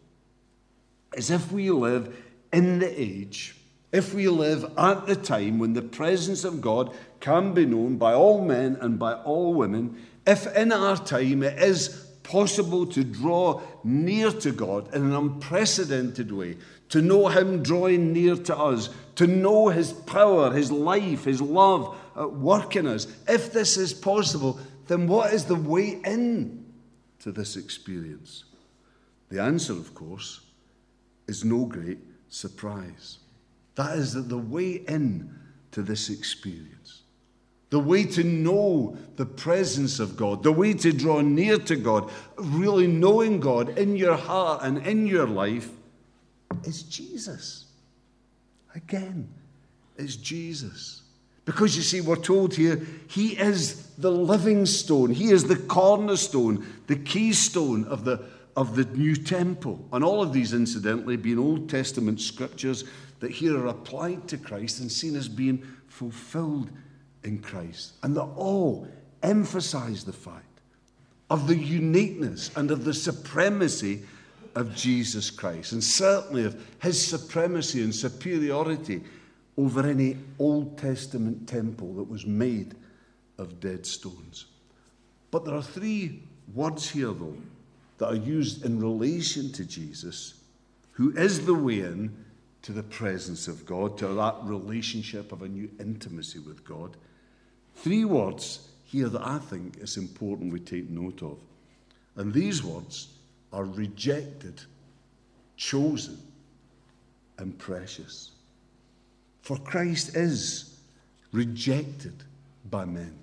is 1.16 1.32
if 1.32 1.52
we 1.52 1.70
live 1.70 2.16
in 2.52 2.80
the 2.80 3.02
age, 3.02 3.56
if 3.92 4.14
we 4.14 4.28
live 4.28 4.72
at 4.78 5.08
the 5.08 5.16
time 5.16 5.60
when 5.60 5.74
the 5.74 5.82
presence 5.82 6.44
of 6.44 6.62
God 6.62 6.94
can 7.20 7.54
be 7.54 7.66
known 7.66 7.98
by 7.98 8.14
all 8.14 8.44
men 8.44 8.78
and 8.82 9.00
by 9.00 9.14
all 9.14 9.54
women, 9.54 9.98
if 10.26 10.54
in 10.56 10.72
our 10.72 10.98
time 10.98 11.42
it 11.44 11.58
is 11.58 12.06
possible 12.24 12.86
to 12.86 13.04
draw 13.04 13.62
near 13.86 14.32
to 14.32 14.52
God 14.52 14.94
in 14.94 15.04
an 15.04 15.14
unprecedented 15.14 16.32
way, 16.32 16.58
to 16.90 17.02
know 17.02 17.28
Him 17.28 17.64
drawing 17.64 18.14
near 18.14 18.36
to 18.36 18.58
us, 18.58 18.90
to 19.16 19.28
know 19.28 19.70
His 19.70 19.92
power, 19.92 20.54
His 20.54 20.72
life, 20.72 21.26
His 21.26 21.42
love 21.42 21.98
uh, 22.16 22.24
at 22.24 22.34
work 22.34 22.76
in 22.76 22.88
us, 22.88 23.08
if 23.28 23.52
this 23.52 23.78
is 23.78 23.94
possible, 23.94 24.60
then 24.88 25.08
what 25.08 25.34
is 25.34 25.46
the 25.46 25.56
way 25.56 26.00
in 26.06 26.66
to 27.20 27.32
this 27.32 27.58
experience? 27.58 28.46
The 29.30 29.42
answer, 29.42 29.74
of 29.74 29.94
course, 29.94 30.42
is 31.28 31.44
no 31.44 31.66
great 31.66 32.00
surprise. 32.30 33.20
That 33.76 33.98
is 33.98 34.14
that 34.14 34.30
the 34.30 34.38
way 34.38 34.84
in 34.88 35.36
to 35.72 35.82
this 35.82 36.10
experience, 36.10 37.04
the 37.70 37.80
way 37.80 38.06
to 38.06 38.24
know 38.24 38.98
the 39.18 39.26
presence 39.26 40.00
of 40.00 40.16
God, 40.16 40.42
the 40.42 40.52
way 40.52 40.74
to 40.74 40.94
draw 40.94 41.22
near 41.22 41.58
to 41.60 41.76
God, 41.76 42.10
really 42.38 42.88
knowing 42.88 43.40
God 43.40 43.78
in 43.78 43.96
your 43.96 44.16
heart 44.16 44.64
and 44.64 44.80
in 44.80 45.06
your 45.06 45.28
life, 45.28 45.70
is 46.64 46.84
Jesus. 46.84 47.66
Again, 48.76 49.28
it's 49.98 50.16
Jesus. 50.16 51.02
Because 51.46 51.78
you 51.78 51.82
see, 51.82 52.02
we're 52.02 52.18
told 52.18 52.54
here, 52.54 52.86
He 53.08 53.38
is 53.40 53.88
the 53.96 54.12
living 54.12 54.66
stone, 54.66 55.12
He 55.12 55.32
is 55.32 55.46
the 55.46 55.56
cornerstone, 55.56 56.66
the 56.88 56.98
keystone 56.98 57.86
of 57.86 58.04
the, 58.04 58.26
of 58.56 58.76
the 58.76 58.86
new 58.86 59.16
temple. 59.16 59.84
And 59.94 60.04
all 60.04 60.22
of 60.22 60.34
these, 60.34 60.54
incidentally, 60.54 61.16
being 61.16 61.40
Old 61.40 61.70
Testament 61.70 62.20
scriptures 62.20 62.84
that 63.20 63.32
here 63.32 63.58
are 63.58 63.68
applied 63.68 64.28
to 64.28 64.38
Christ 64.38 64.80
and 64.82 64.92
seen 64.92 65.16
as 65.16 65.28
being 65.28 65.66
fulfilled 65.88 66.70
in 67.24 67.40
Christ. 67.40 67.94
And 68.04 68.16
that 68.16 68.30
all 68.36 68.88
emphasize 69.24 70.04
the 70.04 70.14
fact 70.14 70.44
of 71.30 71.48
the 71.48 71.58
uniqueness 71.58 72.52
and 72.56 72.72
of 72.72 72.84
the 72.84 72.94
supremacy 72.94 74.04
of 74.58 74.76
Jesus 74.76 75.30
Christ, 75.30 75.72
and 75.72 75.84
certainly 75.84 76.44
of 76.44 76.60
his 76.82 77.06
supremacy 77.06 77.84
and 77.84 77.94
superiority 77.94 79.04
over 79.56 79.86
any 79.86 80.18
Old 80.40 80.80
Testament 80.80 81.48
temple 81.48 81.94
that 81.94 82.10
was 82.10 82.26
made 82.26 82.74
of 83.38 83.60
dead 83.60 83.86
stones. 83.86 84.46
But 85.30 85.46
there 85.46 85.54
are 85.54 85.62
three 85.62 86.24
words 86.56 86.90
here, 86.90 87.14
though, 87.14 87.38
that 88.00 88.08
are 88.08 88.16
used 88.16 88.66
in 88.66 88.80
relation 88.80 89.52
to 89.52 89.64
Jesus, 89.64 90.34
who 90.94 91.16
is 91.16 91.46
the 91.46 91.54
way 91.54 91.82
in 91.82 92.26
to 92.64 92.72
the 92.72 92.84
presence 92.84 93.48
of 93.48 93.64
God, 93.64 93.96
to 94.00 94.08
that 94.08 94.38
relationship 94.42 95.32
of 95.32 95.44
a 95.44 95.48
new 95.48 95.70
intimacy 95.80 96.40
with 96.40 96.66
God. 96.66 96.98
Three 97.76 98.06
words 98.06 98.68
here 98.86 99.10
that 99.10 99.22
I 99.22 99.38
think 99.38 99.78
it's 99.80 99.98
important 99.98 100.52
we 100.52 100.60
take 100.62 100.90
note 100.90 101.22
of. 101.22 101.38
And 102.16 102.34
these 102.34 102.64
words 102.64 103.10
are 103.58 103.66
rejected, 103.66 104.62
chosen, 105.56 106.20
and 107.40 107.58
precious. 107.58 108.30
For 109.42 109.58
Christ 109.58 110.16
is 110.16 110.80
rejected 111.32 112.14
by 112.70 112.86
men. 112.86 113.18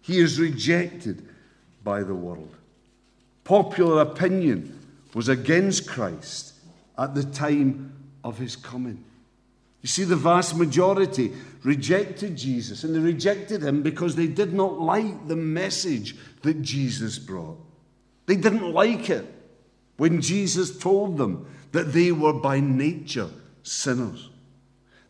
He 0.00 0.18
is 0.18 0.40
rejected 0.40 1.24
by 1.84 2.02
the 2.02 2.14
world. 2.14 2.52
Popular 3.44 4.02
opinion 4.02 4.80
was 5.14 5.28
against 5.28 5.86
Christ 5.86 6.54
at 6.98 7.14
the 7.14 7.22
time 7.22 7.92
of 8.24 8.38
his 8.38 8.56
coming. 8.56 9.04
You 9.80 9.88
see, 9.88 10.02
the 10.02 10.16
vast 10.16 10.56
majority 10.56 11.34
rejected 11.62 12.36
Jesus, 12.36 12.82
and 12.82 12.96
they 12.96 12.98
rejected 12.98 13.62
him 13.62 13.82
because 13.82 14.16
they 14.16 14.26
did 14.26 14.54
not 14.54 14.80
like 14.80 15.28
the 15.28 15.36
message 15.36 16.16
that 16.42 16.62
Jesus 16.62 17.20
brought. 17.20 17.58
They 18.26 18.34
didn't 18.34 18.72
like 18.72 19.08
it 19.08 19.38
when 20.02 20.20
Jesus 20.20 20.76
told 20.76 21.16
them 21.16 21.46
that 21.70 21.92
they 21.92 22.10
were 22.10 22.32
by 22.32 22.58
nature 22.58 23.30
sinners. 23.62 24.30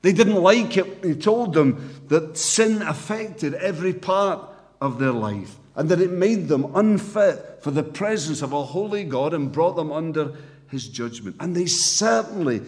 They 0.03 0.13
didn't 0.13 0.43
like 0.43 0.77
it. 0.77 1.03
He 1.03 1.15
told 1.15 1.55
them 1.55 1.99
that 2.09 2.37
sin 2.37 2.83
affected 2.83 3.55
every 3.55 3.95
part 3.95 4.47
of 4.83 4.99
their 4.99 5.13
life 5.13 5.57
and 5.77 5.89
that 5.89 6.03
it 6.03 6.11
made 6.11 6.49
them 6.49 6.77
unfit 6.77 7.63
for 7.63 7.71
the 7.71 7.83
presence 7.83 8.43
of 8.43 8.53
a 8.53 8.65
holy 8.65 9.03
God 9.05 9.33
and 9.33 9.51
brought 9.51 9.77
them 9.77 9.91
under 9.91 10.35
his 10.69 10.87
judgment. 10.91 11.37
And 11.41 11.57
they 11.57 11.65
certainly 11.65 12.61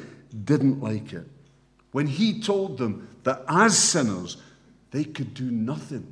didn't 0.45 0.81
like 0.81 1.13
it 1.13 1.29
when 1.93 2.07
he 2.07 2.41
told 2.41 2.79
them 2.79 3.07
that 3.25 3.45
as 3.49 3.77
sinners, 3.77 4.39
they 4.93 5.05
could 5.05 5.35
do 5.35 5.51
nothing 5.51 6.11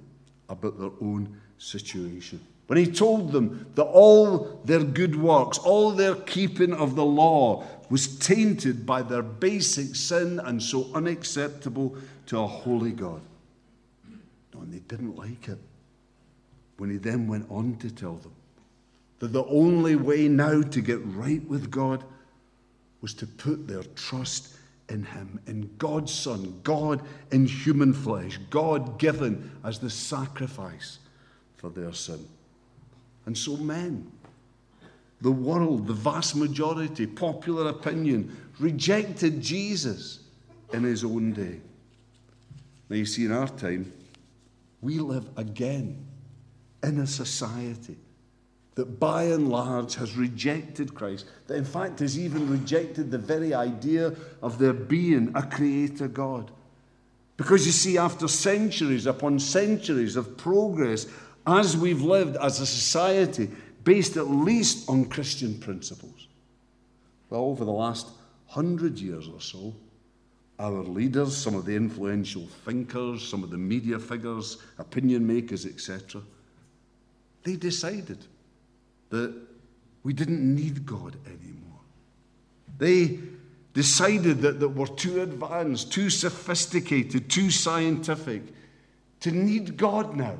about 0.50 0.78
their 0.78 0.92
own 1.00 1.40
situation. 1.56 2.38
When 2.66 2.78
he 2.78 2.86
told 2.86 3.32
them 3.32 3.66
that 3.74 3.84
all 3.84 4.60
their 4.64 4.82
good 4.82 5.16
works, 5.16 5.58
all 5.58 5.90
their 5.90 6.14
keeping 6.14 6.72
of 6.72 6.94
the 6.94 7.04
law 7.04 7.64
was 7.90 8.16
tainted 8.18 8.86
by 8.86 9.02
their 9.02 9.22
basic 9.22 9.94
sin 9.94 10.40
and 10.40 10.62
so 10.62 10.88
unacceptable 10.94 11.96
to 12.26 12.38
a 12.38 12.46
holy 12.46 12.92
God. 12.92 13.20
No, 14.54 14.60
and 14.60 14.72
they 14.72 14.78
didn't 14.78 15.16
like 15.16 15.48
it. 15.48 15.58
When 16.78 16.90
he 16.90 16.96
then 16.96 17.28
went 17.28 17.50
on 17.50 17.76
to 17.76 17.90
tell 17.90 18.14
them 18.14 18.32
that 19.18 19.32
the 19.32 19.44
only 19.44 19.94
way 19.94 20.26
now 20.26 20.62
to 20.62 20.80
get 20.80 21.00
right 21.04 21.46
with 21.48 21.70
God 21.70 22.02
was 23.02 23.14
to 23.14 23.26
put 23.26 23.68
their 23.68 23.82
trust 23.94 24.56
in 24.88 25.04
Him, 25.04 25.40
in 25.46 25.70
God's 25.78 26.12
Son, 26.12 26.60
God 26.62 27.02
in 27.30 27.46
human 27.46 27.92
flesh, 27.92 28.38
God 28.50 28.98
given 28.98 29.50
as 29.62 29.78
the 29.78 29.90
sacrifice 29.90 30.98
for 31.56 31.70
their 31.70 31.92
sin. 31.92 32.26
And 33.26 33.36
so, 33.36 33.56
men, 33.56 34.10
the 35.20 35.30
world, 35.30 35.86
the 35.86 35.92
vast 35.92 36.34
majority, 36.34 37.06
popular 37.06 37.68
opinion, 37.70 38.36
rejected 38.58 39.40
Jesus 39.40 40.20
in 40.72 40.82
his 40.82 41.04
own 41.04 41.32
day. 41.32 41.60
Now, 42.88 42.96
you 42.96 43.06
see, 43.06 43.24
in 43.24 43.32
our 43.32 43.48
time, 43.48 43.92
we 44.80 44.98
live 44.98 45.28
again 45.36 46.04
in 46.82 46.98
a 46.98 47.06
society 47.06 47.96
that 48.74 48.98
by 48.98 49.24
and 49.24 49.50
large 49.50 49.94
has 49.96 50.16
rejected 50.16 50.94
Christ, 50.94 51.26
that 51.46 51.56
in 51.56 51.64
fact 51.64 52.00
has 52.00 52.18
even 52.18 52.50
rejected 52.50 53.10
the 53.10 53.18
very 53.18 53.52
idea 53.54 54.14
of 54.40 54.58
there 54.58 54.72
being 54.72 55.30
a 55.34 55.42
creator 55.42 56.08
God. 56.08 56.50
Because 57.36 57.66
you 57.66 57.72
see, 57.72 57.98
after 57.98 58.28
centuries 58.28 59.06
upon 59.06 59.38
centuries 59.38 60.16
of 60.16 60.36
progress, 60.36 61.06
as 61.46 61.76
we've 61.76 62.02
lived 62.02 62.36
as 62.36 62.60
a 62.60 62.66
society 62.66 63.50
based 63.84 64.16
at 64.16 64.28
least 64.28 64.88
on 64.88 65.04
Christian 65.06 65.58
principles, 65.58 66.28
well, 67.30 67.42
over 67.42 67.64
the 67.64 67.72
last 67.72 68.08
hundred 68.46 68.98
years 68.98 69.28
or 69.28 69.40
so, 69.40 69.74
our 70.58 70.82
leaders, 70.82 71.36
some 71.36 71.54
of 71.54 71.64
the 71.64 71.74
influential 71.74 72.46
thinkers, 72.64 73.26
some 73.26 73.42
of 73.42 73.50
the 73.50 73.58
media 73.58 73.98
figures, 73.98 74.58
opinion 74.78 75.26
makers, 75.26 75.66
etc., 75.66 76.22
they 77.42 77.56
decided 77.56 78.18
that 79.10 79.34
we 80.04 80.12
didn't 80.12 80.54
need 80.54 80.86
God 80.86 81.16
anymore. 81.26 81.80
They 82.78 83.18
decided 83.74 84.42
that, 84.42 84.60
that 84.60 84.68
we're 84.68 84.86
too 84.86 85.22
advanced, 85.22 85.92
too 85.92 86.10
sophisticated, 86.10 87.28
too 87.28 87.50
scientific 87.50 88.42
to 89.20 89.30
need 89.32 89.76
God 89.76 90.16
now. 90.16 90.36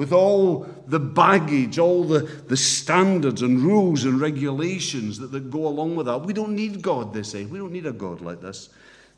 With 0.00 0.14
all 0.14 0.66
the 0.86 0.98
baggage, 0.98 1.78
all 1.78 2.04
the, 2.04 2.20
the 2.20 2.56
standards 2.56 3.42
and 3.42 3.60
rules 3.60 4.04
and 4.04 4.18
regulations 4.18 5.18
that, 5.18 5.30
that 5.32 5.50
go 5.50 5.66
along 5.66 5.94
with 5.94 6.06
that. 6.06 6.22
We 6.22 6.32
don't 6.32 6.54
need 6.54 6.80
God, 6.80 7.12
they 7.12 7.22
say. 7.22 7.44
We 7.44 7.58
don't 7.58 7.70
need 7.70 7.84
a 7.84 7.92
God 7.92 8.22
like 8.22 8.40
this. 8.40 8.70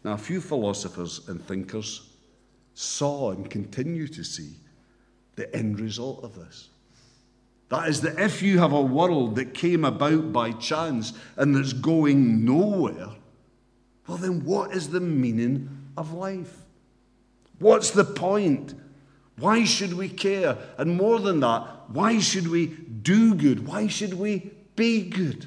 Now, 0.02 0.14
a 0.14 0.18
few 0.18 0.40
philosophers 0.40 1.28
and 1.28 1.40
thinkers 1.46 2.10
saw 2.74 3.30
and 3.30 3.48
continue 3.48 4.08
to 4.08 4.24
see 4.24 4.56
the 5.36 5.54
end 5.54 5.78
result 5.78 6.24
of 6.24 6.34
this. 6.34 6.70
That 7.68 7.88
is, 7.88 8.00
that 8.00 8.18
if 8.18 8.42
you 8.42 8.58
have 8.58 8.72
a 8.72 8.82
world 8.82 9.36
that 9.36 9.54
came 9.54 9.84
about 9.84 10.32
by 10.32 10.50
chance 10.50 11.12
and 11.36 11.54
that's 11.54 11.74
going 11.74 12.44
nowhere, 12.44 13.10
well, 14.08 14.18
then 14.18 14.44
what 14.44 14.72
is 14.72 14.88
the 14.88 14.98
meaning 14.98 15.68
of 15.96 16.12
life? 16.12 16.56
What's 17.60 17.92
the 17.92 18.04
point? 18.04 18.74
Why 19.38 19.64
should 19.64 19.94
we 19.94 20.08
care? 20.08 20.56
And 20.78 20.96
more 20.96 21.18
than 21.18 21.40
that, 21.40 21.88
why 21.88 22.18
should 22.18 22.48
we 22.48 22.66
do 22.66 23.34
good? 23.34 23.66
Why 23.66 23.86
should 23.86 24.14
we 24.14 24.52
be 24.76 25.08
good? 25.08 25.46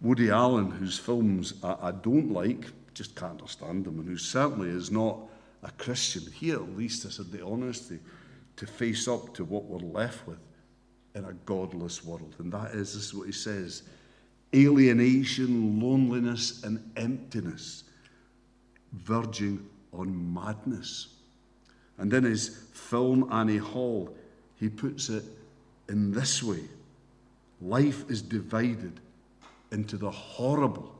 Woody 0.00 0.30
Allen, 0.30 0.70
whose 0.70 0.98
films 0.98 1.54
I, 1.62 1.76
I 1.82 1.90
don't 1.92 2.32
like, 2.32 2.66
just 2.94 3.14
can't 3.14 3.32
understand 3.32 3.84
them, 3.84 3.98
and 3.98 4.08
who 4.08 4.16
certainly 4.16 4.68
is 4.68 4.90
not 4.90 5.18
a 5.62 5.70
Christian, 5.72 6.30
he 6.32 6.50
at 6.50 6.76
least 6.76 7.02
has 7.02 7.18
had 7.18 7.30
the 7.30 7.44
honesty 7.44 7.98
to 8.56 8.66
face 8.66 9.06
up 9.08 9.34
to 9.34 9.44
what 9.44 9.64
we're 9.64 9.78
left 9.78 10.26
with 10.26 10.38
in 11.14 11.24
a 11.24 11.32
godless 11.44 12.04
world. 12.04 12.34
And 12.38 12.52
that 12.52 12.72
is, 12.72 12.94
this 12.94 13.04
is 13.06 13.14
what 13.14 13.26
he 13.26 13.32
says 13.32 13.82
alienation, 14.54 15.80
loneliness, 15.80 16.64
and 16.64 16.90
emptiness, 16.96 17.84
verging 18.92 19.64
on 19.92 20.34
madness. 20.34 21.19
And 22.00 22.12
in 22.12 22.24
his 22.24 22.48
film 22.72 23.28
Annie 23.30 23.58
Hall, 23.58 24.16
he 24.56 24.68
puts 24.68 25.08
it 25.10 25.22
in 25.88 26.12
this 26.12 26.42
way 26.42 26.62
life 27.60 28.10
is 28.10 28.22
divided 28.22 29.00
into 29.70 29.98
the 29.98 30.10
horrible 30.10 30.94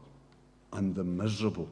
and 0.74 0.94
the 0.94 1.02
miserable 1.02 1.68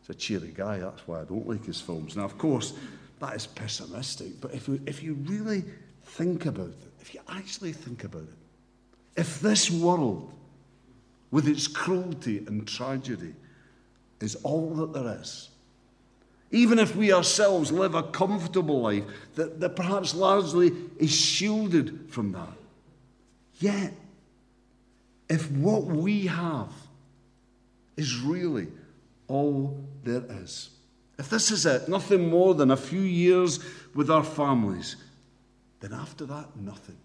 It's 0.00 0.10
a 0.10 0.14
cheery 0.14 0.52
guy. 0.54 0.78
That's 0.78 1.06
why 1.06 1.20
I 1.20 1.24
don't 1.24 1.48
like 1.48 1.64
his 1.66 1.80
films. 1.80 2.16
Now, 2.16 2.24
of 2.24 2.38
course, 2.38 2.72
that 3.18 3.34
is 3.34 3.46
pessimistic. 3.46 4.40
But 4.40 4.54
if 4.54 4.68
you, 4.68 4.80
if 4.86 5.02
you 5.02 5.14
really 5.14 5.64
think 6.04 6.46
about 6.46 6.68
it, 6.68 6.92
if 7.00 7.12
you 7.12 7.20
actually 7.28 7.72
think 7.72 8.04
about 8.04 8.22
it, 8.22 9.20
if 9.20 9.40
this 9.40 9.68
world, 9.68 10.32
with 11.32 11.48
its 11.48 11.66
cruelty 11.66 12.38
and 12.38 12.66
tragedy, 12.66 13.34
is 14.20 14.36
all 14.36 14.74
that 14.76 14.92
there 14.92 15.18
is, 15.20 15.50
even 16.50 16.78
if 16.78 16.96
we 16.96 17.12
ourselves 17.12 17.70
live 17.70 17.94
a 17.94 18.02
comfortable 18.02 18.82
life 18.82 19.04
that, 19.36 19.60
that 19.60 19.76
perhaps 19.76 20.14
largely 20.14 20.72
is 20.98 21.14
shielded 21.14 22.10
from 22.10 22.32
that, 22.32 22.52
yet, 23.58 23.94
if 25.28 25.50
what 25.52 25.84
we 25.84 26.26
have 26.26 26.72
is 27.96 28.18
really 28.18 28.66
all 29.28 29.78
there 30.02 30.24
is. 30.42 30.70
If 31.18 31.30
this 31.30 31.50
is 31.50 31.66
it, 31.66 31.88
nothing 31.88 32.28
more 32.28 32.54
than 32.54 32.70
a 32.70 32.76
few 32.76 33.00
years 33.00 33.60
with 33.94 34.10
our 34.10 34.24
families, 34.24 34.96
then 35.80 35.92
after 35.92 36.24
that, 36.26 36.56
nothing. 36.56 36.96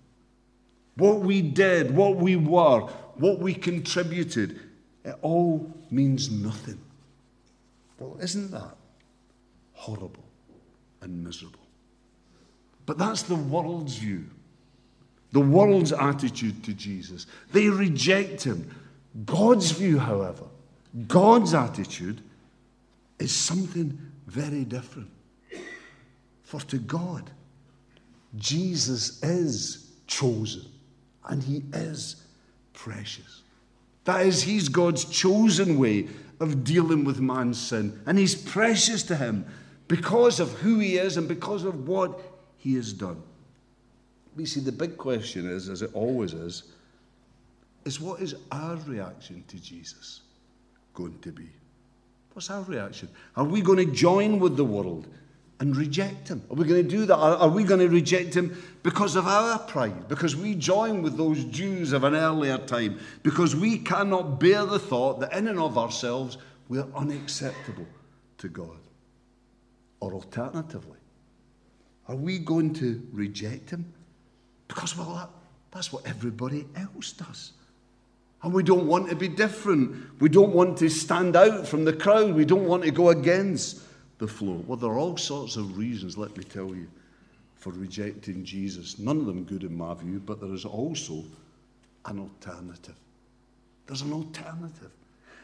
What 0.96 1.20
we 1.20 1.42
did, 1.42 1.96
what 1.96 2.16
we 2.16 2.36
were, 2.36 2.82
what 3.16 3.40
we 3.40 3.54
contributed, 3.54 4.60
it 5.04 5.16
all 5.22 5.72
means 5.92 6.32
nothing. 6.32 6.80
Well, 8.00 8.18
isn't 8.20 8.52
that 8.52 8.76
horrible 9.76 10.26
and 11.02 11.24
miserable? 11.24 11.60
But 12.86 12.98
that's 12.98 13.24
the 13.24 13.36
world's 13.36 13.98
view, 13.98 14.26
the 15.32 15.40
world's 15.40 15.92
attitude 15.92 16.64
to 16.64 16.74
Jesus. 16.74 17.28
They 17.52 17.70
reject 17.70 18.44
him. 18.44 18.70
God's 19.26 19.72
view, 19.72 20.00
however, 20.00 20.44
God's 21.08 21.54
attitude 21.54 22.22
is 23.20 23.34
something 23.34 23.98
very 24.28 24.66
different. 24.66 25.10
For 26.44 26.60
to 26.62 26.78
God, 26.78 27.30
Jesus 28.36 29.22
is 29.24 29.92
chosen 30.08 30.66
and 31.28 31.42
he 31.42 31.64
is 31.74 32.18
precious. 32.74 33.42
That 34.04 34.26
is, 34.26 34.44
he's 34.44 34.70
God's 34.70 35.06
chosen 35.06 35.80
way 35.80 36.08
of 36.40 36.64
dealing 36.64 37.04
with 37.04 37.20
man's 37.20 37.60
sin. 37.60 38.00
And 38.06 38.20
he's 38.20 38.36
precious 38.36 39.02
to 39.04 39.16
him 39.16 39.46
because 39.88 40.40
of 40.40 40.52
who 40.54 40.80
he 40.80 40.98
is 40.98 41.18
and 41.18 41.28
because 41.28 41.64
of 41.64 41.88
what 41.88 42.20
he 42.58 42.76
has 42.76 42.94
done. 42.94 43.22
You 44.38 44.46
see, 44.46 44.60
the 44.60 44.72
big 44.72 44.98
question 44.98 45.50
is, 45.50 45.70
as 45.70 45.82
it 45.82 45.92
always 45.94 46.34
is, 46.34 46.64
is 47.86 48.02
what 48.02 48.22
is 48.22 48.36
our 48.52 48.76
reaction 48.76 49.44
to 49.48 49.60
Jesus? 49.60 50.22
going 50.96 51.20
to 51.20 51.32
be? 51.32 51.50
What's 52.34 52.50
our 52.50 52.64
reaction? 52.64 53.10
Are 53.36 53.44
we 53.44 53.62
going 53.62 53.78
to 53.78 53.94
join 53.94 54.40
with 54.40 54.58
the 54.58 54.66
world 54.66 55.08
and 55.60 55.78
reject 55.78 56.30
him? 56.30 56.42
Are 56.50 56.56
we 56.56 56.66
going 56.66 56.84
to 56.84 56.90
do 56.90 57.06
that? 57.06 57.16
Are, 57.16 57.48
we 57.48 57.64
going 57.64 57.80
to 57.80 57.88
reject 57.88 58.34
him 58.34 58.62
because 58.82 59.16
of 59.16 59.28
our 59.28 59.60
pride? 59.60 60.10
Because 60.10 60.36
we 60.36 60.56
join 60.56 61.02
with 61.02 61.16
those 61.16 61.44
Jews 61.46 61.94
of 61.94 62.04
an 62.04 62.16
earlier 62.16 62.58
time? 62.58 63.00
Because 63.24 63.56
we 63.56 63.78
cannot 63.78 64.40
bear 64.40 64.66
the 64.66 64.80
thought 64.80 65.20
that 65.20 65.34
in 65.34 65.48
and 65.48 65.60
of 65.60 65.78
ourselves 65.78 66.38
we're 66.68 66.88
unacceptable 66.96 67.88
to 68.40 68.50
God? 68.50 68.80
Or 70.00 70.14
alternatively, 70.14 71.00
are 72.08 72.16
we 72.16 72.40
going 72.40 72.74
to 72.76 73.02
reject 73.12 73.70
him? 73.70 73.92
Because, 74.68 74.98
well, 74.98 75.14
that, 75.16 75.30
that's 75.72 75.92
what 75.92 76.06
everybody 76.08 76.66
else 76.76 77.12
does. 77.14 77.54
And 78.44 78.54
we 78.54 78.62
don't 78.62 78.86
want 78.86 79.10
to 79.10 79.16
be 79.16 79.28
different. 79.28 80.22
We 80.22 80.30
don't 80.30 80.54
want 80.54 80.78
to 80.80 80.90
stand 80.90 81.36
out 81.36 81.68
from 81.68 81.84
the 81.84 81.94
crowd. 81.94 82.36
We 82.36 82.46
don't 82.46 82.66
want 82.66 82.84
to 82.84 82.92
go 82.92 83.10
against 83.10 83.82
the 84.20 84.28
flow. 84.28 84.64
Well, 84.68 84.78
there 84.78 84.92
are 84.92 85.00
all 85.00 85.18
sorts 85.18 85.56
of 85.56 85.78
reasons, 85.78 86.18
let 86.18 86.38
me 86.38 86.44
tell 86.44 86.68
you, 86.68 86.88
for 87.56 87.72
rejecting 87.72 88.46
Jesus. 88.46 89.00
None 89.00 89.18
of 89.18 89.26
them 89.26 89.44
good 89.44 89.64
in 89.64 89.76
my 89.76 89.94
view, 89.96 90.22
but 90.24 90.40
there 90.40 90.54
is 90.54 90.66
also 90.66 91.24
an 92.06 92.20
alternative. 92.20 92.96
There's 93.88 94.02
an 94.02 94.14
alternative. 94.14 94.92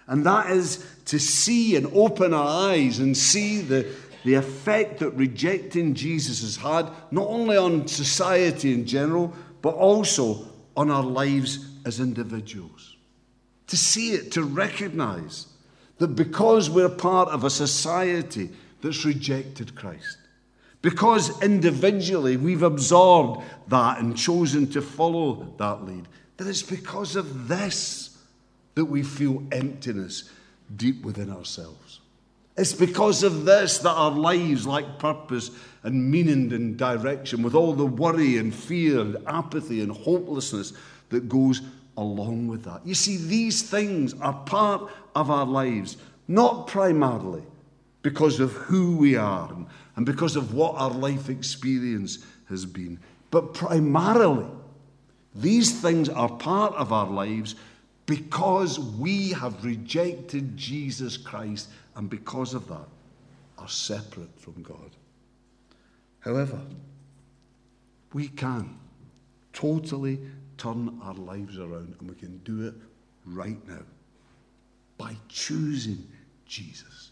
And 0.08 0.26
that 0.26 0.52
is 0.52 0.86
to 1.06 1.20
see 1.20 1.76
and 1.76 1.88
open 1.94 2.34
our 2.34 2.70
eyes 2.72 3.00
and 3.00 3.16
see 3.16 3.62
the, 3.62 3.88
the 4.24 4.36
effect 4.36 5.00
that 5.00 5.12
rejecting 5.12 5.94
Jesus 5.94 6.42
has 6.42 6.56
had, 6.58 6.92
not 7.12 7.28
only 7.28 7.58
on 7.58 7.88
society 7.88 8.74
in 8.74 8.86
general, 8.86 9.34
but 9.62 9.76
also 9.76 10.48
on 10.76 10.92
our 10.92 11.04
lives 11.04 11.66
as 11.86 12.00
individuals 12.00 12.92
to 13.72 13.78
see 13.78 14.12
it, 14.12 14.34
to 14.34 14.44
recognize 14.44 15.48
that 15.98 16.10
because 16.10 16.70
we're 16.70 16.90
part 16.90 17.30
of 17.30 17.46
a 17.46 17.50
society 17.50 18.50
that's 18.82 19.06
rejected 19.06 19.76
Christ, 19.76 20.18
because 20.82 21.42
individually 21.42 22.36
we've 22.36 22.64
absorbed 22.64 23.46
that 23.70 24.00
and 24.00 24.18
chosen 24.18 24.70
to 24.72 24.82
follow 24.82 25.56
that 25.58 25.86
lead, 25.86 26.10
that 26.36 26.48
it's 26.48 26.62
because 26.62 27.16
of 27.16 27.48
this 27.48 28.18
that 28.76 28.84
we 28.84 29.04
feel 29.04 29.42
emptiness 29.54 30.30
deep 30.76 31.06
within 31.06 31.32
ourselves. 31.32 32.01
It's 32.62 32.74
because 32.74 33.24
of 33.24 33.44
this 33.44 33.80
that 33.80 33.90
our 33.90 34.12
lives 34.12 34.68
lack 34.68 35.00
purpose 35.00 35.50
and 35.82 36.12
meaning 36.12 36.54
and 36.54 36.78
direction, 36.78 37.42
with 37.42 37.56
all 37.56 37.74
the 37.74 37.88
worry 37.88 38.38
and 38.38 38.54
fear 38.54 39.00
and 39.00 39.18
apathy 39.26 39.82
and 39.82 39.92
hopelessness 39.92 40.72
that 41.10 41.28
goes 41.28 41.64
along 41.98 42.50
with 42.50 42.64
that. 42.66 42.86
You 42.86 42.94
see, 42.94 43.18
these 43.18 43.64
things 43.64 44.14
are 44.22 44.34
part 44.46 44.92
of 45.16 45.32
our 45.32 45.48
lives, 45.48 45.98
not 46.28 46.68
primarily 46.68 47.42
because 48.04 48.40
of 48.40 48.52
who 48.52 48.96
we 48.96 49.16
are 49.16 49.52
and 49.96 50.06
because 50.06 50.36
of 50.36 50.54
what 50.54 50.76
our 50.76 50.92
life 50.92 51.30
experience 51.30 52.24
has 52.48 52.64
been, 52.64 53.00
but 53.32 53.56
primarily 53.56 54.46
these 55.34 55.82
things 55.82 56.10
are 56.10 56.30
part 56.30 56.76
of 56.76 56.94
our 56.94 57.10
lives 57.10 57.56
because 58.06 58.80
we 58.80 59.30
have 59.30 59.66
rejected 59.66 60.56
Jesus 60.56 61.18
Christ 61.18 61.68
and 61.96 62.10
because 62.10 62.54
of 62.54 62.68
that 62.68 62.88
are 63.58 63.70
separate 63.70 64.40
from 64.40 64.62
God. 64.64 64.92
However, 66.20 66.60
we 68.14 68.28
can 68.28 68.78
totally 69.54 70.20
turn 70.58 71.00
our 71.04 71.14
lives 71.14 71.58
around 71.58 71.96
and 72.00 72.10
we 72.10 72.16
can 72.16 72.38
do 72.40 72.68
it 72.68 72.76
right 73.26 73.68
now 73.68 73.84
by 74.98 75.16
choosing 75.28 76.08
Jesus, 76.46 77.12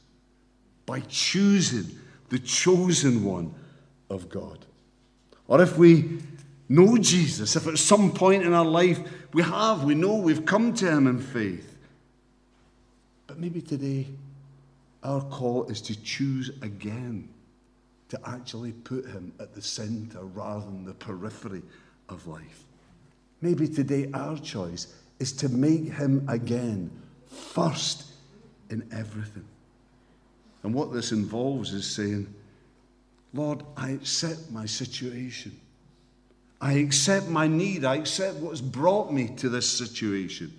by 0.86 1.00
choosing 1.02 1.98
the 2.30 2.40
chosen 2.40 3.24
one 3.24 3.54
of 4.10 4.30
God. 4.30 4.66
Or 5.48 5.62
if 5.62 5.78
we 5.78 6.20
know 6.68 6.98
Jesus, 6.98 7.56
if 7.56 7.68
at 7.68 7.80
some 7.80 8.12
point 8.12 8.44
in 8.44 8.54
our 8.54 8.66
life 8.66 9.00
we 9.34 9.42
have, 9.42 9.84
we 9.84 9.96
know 9.96 10.16
we've 10.16 10.46
come 10.46 10.74
to 10.76 10.92
Him 10.92 11.08
in 11.08 11.20
faith, 11.20 11.78
but 13.26 13.40
maybe 13.40 13.62
today 13.62 14.08
our 15.04 15.22
call 15.22 15.66
is 15.66 15.82
to 15.82 16.02
choose 16.02 16.50
again 16.62 17.30
to 18.10 18.20
actually 18.26 18.74
put 18.74 19.06
Him 19.06 19.34
at 19.40 19.54
the 19.54 19.62
center 19.62 20.22
rather 20.22 20.66
than 20.66 20.86
the 20.86 20.94
periphery 20.94 21.62
of 22.10 22.28
life. 22.28 22.64
Maybe 23.42 23.68
today 23.68 24.10
our 24.14 24.38
choice 24.38 24.94
is 25.20 25.32
to 25.34 25.50
make 25.50 25.94
Him 25.94 26.26
again 26.28 26.92
first 27.28 28.06
in 28.70 28.88
everything. 28.92 29.46
And 30.64 30.74
what 30.74 30.92
this 30.92 31.12
involves 31.12 31.74
is 31.74 31.86
saying, 31.90 32.34
Lord, 33.34 33.64
I 33.78 33.92
accept 33.92 34.52
my 34.52 34.66
situation. 34.66 35.58
I 36.60 36.74
accept 36.74 37.28
my 37.28 37.48
need. 37.48 37.86
I 37.86 37.96
accept 37.96 38.38
what's 38.38 38.60
brought 38.60 39.14
me 39.14 39.30
to 39.38 39.50
this 39.50 39.70
situation. 39.70 40.52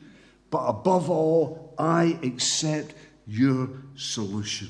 But 0.50 0.64
above 0.66 1.11
all, 1.11 1.74
I 1.79 2.18
accept 2.22 2.94
your 3.26 3.68
solution. 3.96 4.68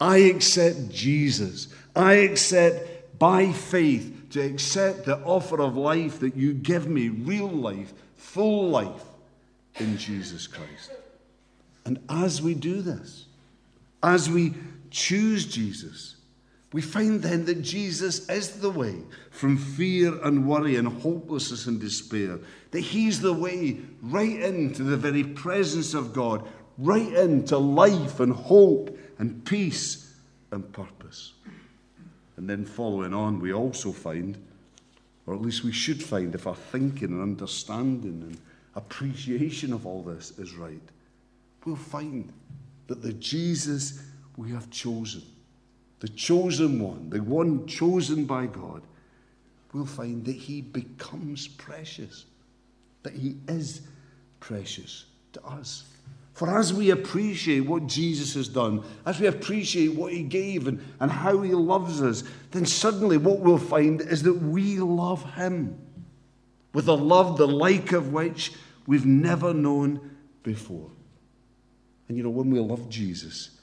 I 0.00 0.18
accept 0.18 0.90
Jesus. 0.90 1.68
I 1.94 2.14
accept 2.14 3.18
by 3.18 3.52
faith 3.52 4.28
to 4.30 4.40
accept 4.40 5.04
the 5.04 5.18
offer 5.18 5.60
of 5.60 5.76
life 5.76 6.20
that 6.20 6.36
you 6.36 6.54
give 6.54 6.88
me 6.88 7.08
real 7.08 7.48
life, 7.48 7.92
full 8.16 8.70
life 8.70 9.04
in 9.76 9.98
Jesus 9.98 10.46
Christ. 10.46 10.92
And 11.84 11.98
as 12.08 12.40
we 12.40 12.54
do 12.54 12.80
this, 12.82 13.26
as 14.02 14.30
we 14.30 14.54
choose 14.90 15.46
Jesus, 15.46 16.16
we 16.72 16.80
find 16.80 17.20
then 17.20 17.46
that 17.46 17.62
Jesus 17.62 18.28
is 18.28 18.60
the 18.60 18.70
way 18.70 18.94
from 19.30 19.56
fear 19.56 20.22
and 20.22 20.46
worry 20.46 20.76
and 20.76 20.86
hopelessness 21.02 21.66
and 21.66 21.80
despair. 21.80 22.38
That 22.70 22.80
He's 22.80 23.20
the 23.20 23.32
way 23.32 23.80
right 24.00 24.40
into 24.40 24.84
the 24.84 24.96
very 24.96 25.24
presence 25.24 25.94
of 25.94 26.12
God, 26.12 26.46
right 26.80 27.12
into 27.12 27.58
life 27.58 28.20
and 28.20 28.32
hope 28.32 28.96
and 29.18 29.44
peace 29.44 30.14
and 30.50 30.72
purpose. 30.72 31.34
And 32.36 32.48
then 32.48 32.64
following 32.64 33.14
on, 33.14 33.40
we 33.40 33.52
also 33.52 33.92
find, 33.92 34.36
or 35.26 35.34
at 35.34 35.40
least 35.40 35.62
we 35.62 35.72
should 35.72 36.02
find, 36.02 36.34
if 36.34 36.46
our 36.46 36.54
thinking 36.54 37.08
and 37.08 37.22
understanding 37.22 38.22
and 38.22 38.38
appreciation 38.74 39.72
of 39.72 39.86
all 39.86 40.02
this 40.02 40.38
is 40.38 40.54
right, 40.54 40.80
we'll 41.64 41.76
find 41.76 42.32
that 42.86 43.02
the 43.02 43.12
Jesus 43.12 44.02
we 44.36 44.50
have 44.50 44.70
chosen 44.70 45.22
the 46.00 46.08
chosen 46.08 46.80
one, 46.80 47.10
the 47.10 47.22
one 47.22 47.66
chosen 47.66 48.24
by 48.24 48.46
God, 48.46 48.82
we'll 49.72 49.86
find 49.86 50.24
that 50.24 50.34
he 50.34 50.62
becomes 50.62 51.46
precious, 51.46 52.24
that 53.02 53.12
he 53.12 53.36
is 53.48 53.82
precious 54.40 55.04
to 55.34 55.44
us. 55.44 55.84
For 56.40 56.56
as 56.56 56.72
we 56.72 56.88
appreciate 56.88 57.60
what 57.60 57.86
Jesus 57.86 58.32
has 58.32 58.48
done, 58.48 58.82
as 59.04 59.20
we 59.20 59.26
appreciate 59.26 59.94
what 59.94 60.10
he 60.10 60.22
gave 60.22 60.68
and, 60.68 60.82
and 60.98 61.10
how 61.10 61.42
he 61.42 61.52
loves 61.52 62.00
us, 62.00 62.24
then 62.50 62.64
suddenly 62.64 63.18
what 63.18 63.40
we'll 63.40 63.58
find 63.58 64.00
is 64.00 64.22
that 64.22 64.32
we 64.32 64.78
love 64.78 65.22
him 65.34 65.78
with 66.72 66.88
a 66.88 66.94
love 66.94 67.36
the 67.36 67.46
like 67.46 67.92
of 67.92 68.14
which 68.14 68.54
we've 68.86 69.04
never 69.04 69.52
known 69.52 70.16
before. 70.42 70.90
And 72.08 72.16
you 72.16 72.22
know, 72.22 72.30
when 72.30 72.50
we 72.50 72.58
love 72.58 72.88
Jesus, 72.88 73.60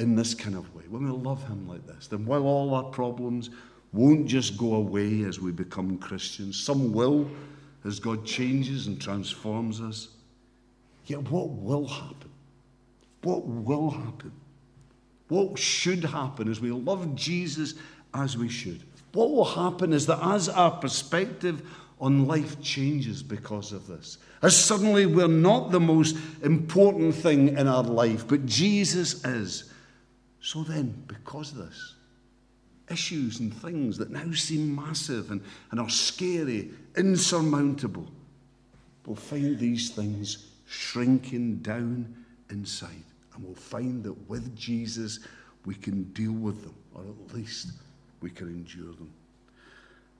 in 0.00 0.16
this 0.16 0.34
kind 0.34 0.56
of 0.56 0.74
way, 0.74 0.82
when 0.88 1.04
we 1.04 1.12
love 1.12 1.46
Him 1.46 1.68
like 1.68 1.86
this, 1.86 2.08
then 2.08 2.26
while 2.26 2.42
all 2.42 2.74
our 2.74 2.90
problems 2.90 3.50
won't 3.92 4.26
just 4.26 4.58
go 4.58 4.74
away 4.74 5.22
as 5.22 5.38
we 5.38 5.52
become 5.52 5.98
Christians, 5.98 6.60
some 6.60 6.92
will 6.92 7.30
as 7.84 8.00
God 8.00 8.26
changes 8.26 8.88
and 8.88 9.00
transforms 9.00 9.80
us. 9.80 10.08
Yet 11.06 11.30
what 11.30 11.50
will 11.50 11.86
happen? 11.86 12.30
What 13.22 13.46
will 13.46 13.90
happen? 13.90 14.32
What 15.28 15.58
should 15.58 16.04
happen 16.04 16.48
as 16.50 16.60
we 16.60 16.70
love 16.70 17.14
Jesus 17.14 17.74
as 18.12 18.36
we 18.36 18.48
should? 18.48 18.82
What 19.12 19.30
will 19.30 19.44
happen 19.44 19.92
is 19.92 20.06
that 20.06 20.18
as 20.22 20.48
our 20.48 20.70
perspective 20.72 21.62
on 22.00 22.26
life 22.26 22.60
changes 22.60 23.22
because 23.22 23.72
of 23.72 23.86
this, 23.86 24.18
as 24.42 24.56
suddenly 24.56 25.06
we're 25.06 25.28
not 25.28 25.70
the 25.70 25.80
most 25.80 26.16
important 26.42 27.14
thing 27.14 27.56
in 27.56 27.66
our 27.66 27.82
life, 27.82 28.26
but 28.26 28.44
Jesus 28.44 29.24
is 29.24 29.70
so 30.40 30.62
then, 30.62 31.04
because 31.06 31.52
of 31.52 31.58
this, 31.58 31.94
issues 32.90 33.40
and 33.40 33.54
things 33.62 33.96
that 33.96 34.10
now 34.10 34.30
seem 34.32 34.74
massive 34.74 35.30
and, 35.30 35.40
and 35.70 35.80
are 35.80 35.88
scary, 35.88 36.70
insurmountable, 36.96 38.06
we'll 39.06 39.16
find 39.16 39.58
these 39.58 39.90
things 39.90 40.50
shrinking 40.66 41.56
down 41.56 42.14
inside. 42.50 43.04
And 43.34 43.44
we'll 43.44 43.54
find 43.54 44.02
that 44.04 44.28
with 44.28 44.56
Jesus, 44.56 45.20
we 45.64 45.74
can 45.74 46.04
deal 46.12 46.32
with 46.32 46.62
them, 46.62 46.74
or 46.94 47.02
at 47.02 47.34
least 47.34 47.72
we 48.20 48.30
can 48.30 48.48
endure 48.48 48.92
them. 48.94 49.10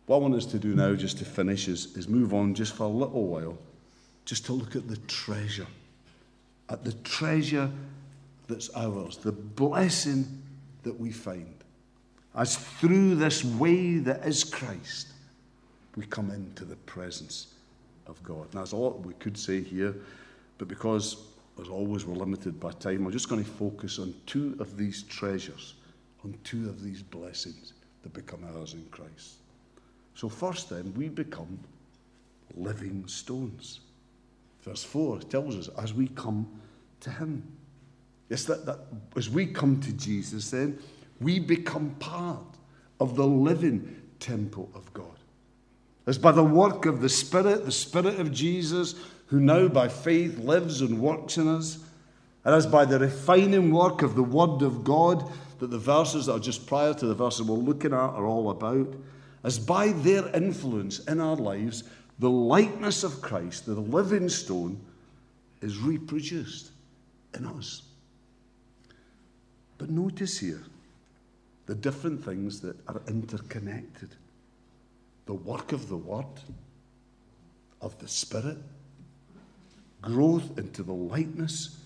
What 0.07 0.17
I 0.17 0.19
want 0.21 0.35
us 0.35 0.47
to 0.47 0.59
do 0.59 0.75
now, 0.75 0.95
just 0.95 1.19
to 1.19 1.25
finish, 1.25 1.69
is, 1.69 1.97
is 1.97 2.09
move 2.09 2.35
on 2.35 2.55
just 2.55 2.75
for 2.75 2.85
a 2.85 2.89
little 2.89 3.27
while, 3.27 3.57
just 4.25 4.45
to 4.47 4.53
look 4.53 4.77
at 4.77 4.89
the 4.89 4.97
treasure, 5.09 5.67
at 6.69 6.85
the 6.85 6.93
treasure 6.93 7.71
that's 8.49 8.71
ours, 8.75 9.17
the 9.17 9.33
blessing 9.33 10.43
that 10.83 10.99
we 10.99 11.11
find. 11.11 11.55
As 12.35 12.57
through 12.57 13.15
this 13.15 13.45
way 13.45 13.99
that 13.99 14.27
is 14.27 14.45
Christ, 14.45 15.09
we 15.97 16.05
come 16.07 16.31
into 16.31 16.65
the 16.65 16.77
presence 16.77 17.55
of 18.07 18.23
God. 18.23 18.53
Now, 18.53 18.61
there's 18.61 18.73
a 18.73 18.77
lot 18.77 19.01
we 19.01 19.15
could 19.15 19.39
say 19.39 19.63
here, 19.63 19.95
but 20.59 20.69
because, 20.69 21.17
as 21.61 21.69
always, 21.69 22.05
we're 22.05 22.17
limited 22.17 22.61
by 22.61 22.73
time, 22.73 23.05
we're 23.05 23.11
just 23.11 23.29
going 23.29 23.45
to 23.45 23.51
focus 23.51 23.99
on 23.99 24.15
two 24.27 24.57
of 24.61 24.77
these 24.77 25.03
treasures, 25.05 25.75
on 26.25 26.35
two 26.45 26.69
of 26.69 26.83
these 26.83 27.03
blessings 27.03 27.75
that 28.03 28.13
become 28.13 28.41
ours 28.57 28.75
in 28.75 28.85
Christ. 28.91 29.37
So, 30.15 30.29
first, 30.29 30.71
then, 30.71 30.93
we 30.95 31.09
become 31.09 31.59
living 32.57 33.07
stones. 33.07 33.81
Verse 34.63 34.85
4 34.85 35.21
tells 35.21 35.57
us, 35.57 35.69
as 35.77 35.93
we 35.93 36.09
come 36.09 36.49
to 37.01 37.11
Him. 37.11 37.43
It's 38.31 38.45
that, 38.45 38.67
that 38.67 38.81
as 39.17 39.31
we 39.31 39.47
come 39.47 39.81
to 39.81 39.93
Jesus, 39.93 40.51
then 40.51 40.79
we 41.21 41.39
become 41.39 41.95
part 42.01 42.43
of 42.99 43.17
the 43.17 43.27
living 43.27 44.03
temple 44.19 44.71
of 44.75 44.93
God. 44.93 45.07
As 46.07 46.19
by 46.19 46.33
the 46.33 46.45
work 46.45 46.87
of 46.87 47.01
the 47.01 47.09
Spirit, 47.09 47.65
the 47.65 47.73
Spirit 47.73 48.19
of 48.19 48.33
Jesus, 48.33 48.95
who 49.27 49.41
now 49.41 49.69
by 49.69 49.89
faith 49.89 50.39
lives 50.39 50.81
and 50.81 51.01
works 51.01 51.39
in 51.39 51.49
us, 51.49 51.79
and 52.45 52.55
as 52.55 52.67
by 52.67 52.85
the 52.85 52.99
refining 52.99 53.73
work 53.73 54.03
of 54.03 54.15
the 54.15 54.23
Word 54.23 54.63
of 54.63 54.85
God, 54.85 55.31
that 55.59 55.71
the 55.71 55.79
verses 55.79 56.27
that 56.27 56.35
are 56.35 56.41
just 56.41 56.67
prior 56.67 56.93
to 56.95 57.07
the 57.07 57.15
verses 57.15 57.43
we're 57.43 57.57
looking 57.57 57.93
at 57.93 57.99
are 57.99 58.27
all 58.27 58.51
about, 58.51 58.95
as 59.43 59.59
by 59.59 59.89
their 59.89 60.29
influence 60.35 60.99
in 61.01 61.21
our 61.21 61.37
lives, 61.37 61.85
the 62.19 62.31
likeness 62.31 63.03
of 63.03 63.23
Christ, 63.23 63.67
the 63.67 63.75
living 63.75 64.29
stone, 64.29 64.81
is 65.61 65.79
reproduced 65.79 66.71
in 67.35 67.47
us. 67.47 67.83
But 69.79 69.91
notice 69.91 70.39
here 70.39 70.63
the 71.67 71.75
different 71.75 72.25
things 72.25 72.61
that 72.61 72.77
are 72.89 73.01
interconnected 73.09 74.11
the 75.27 75.35
work 75.35 75.73
of 75.73 75.89
the 75.89 75.97
Word, 75.97 76.27
of 77.81 77.99
the 77.99 78.09
Spirit, 78.09 78.59
growth 80.05 80.59
into 80.59 80.83
the 80.83 80.93
likeness 80.93 81.79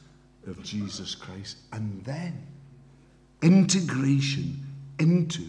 of 0.46 0.62
Jesus 0.62 1.14
Christ, 1.14 1.58
and 1.72 2.04
then 2.04 2.46
integration 3.42 4.66
into 4.98 5.44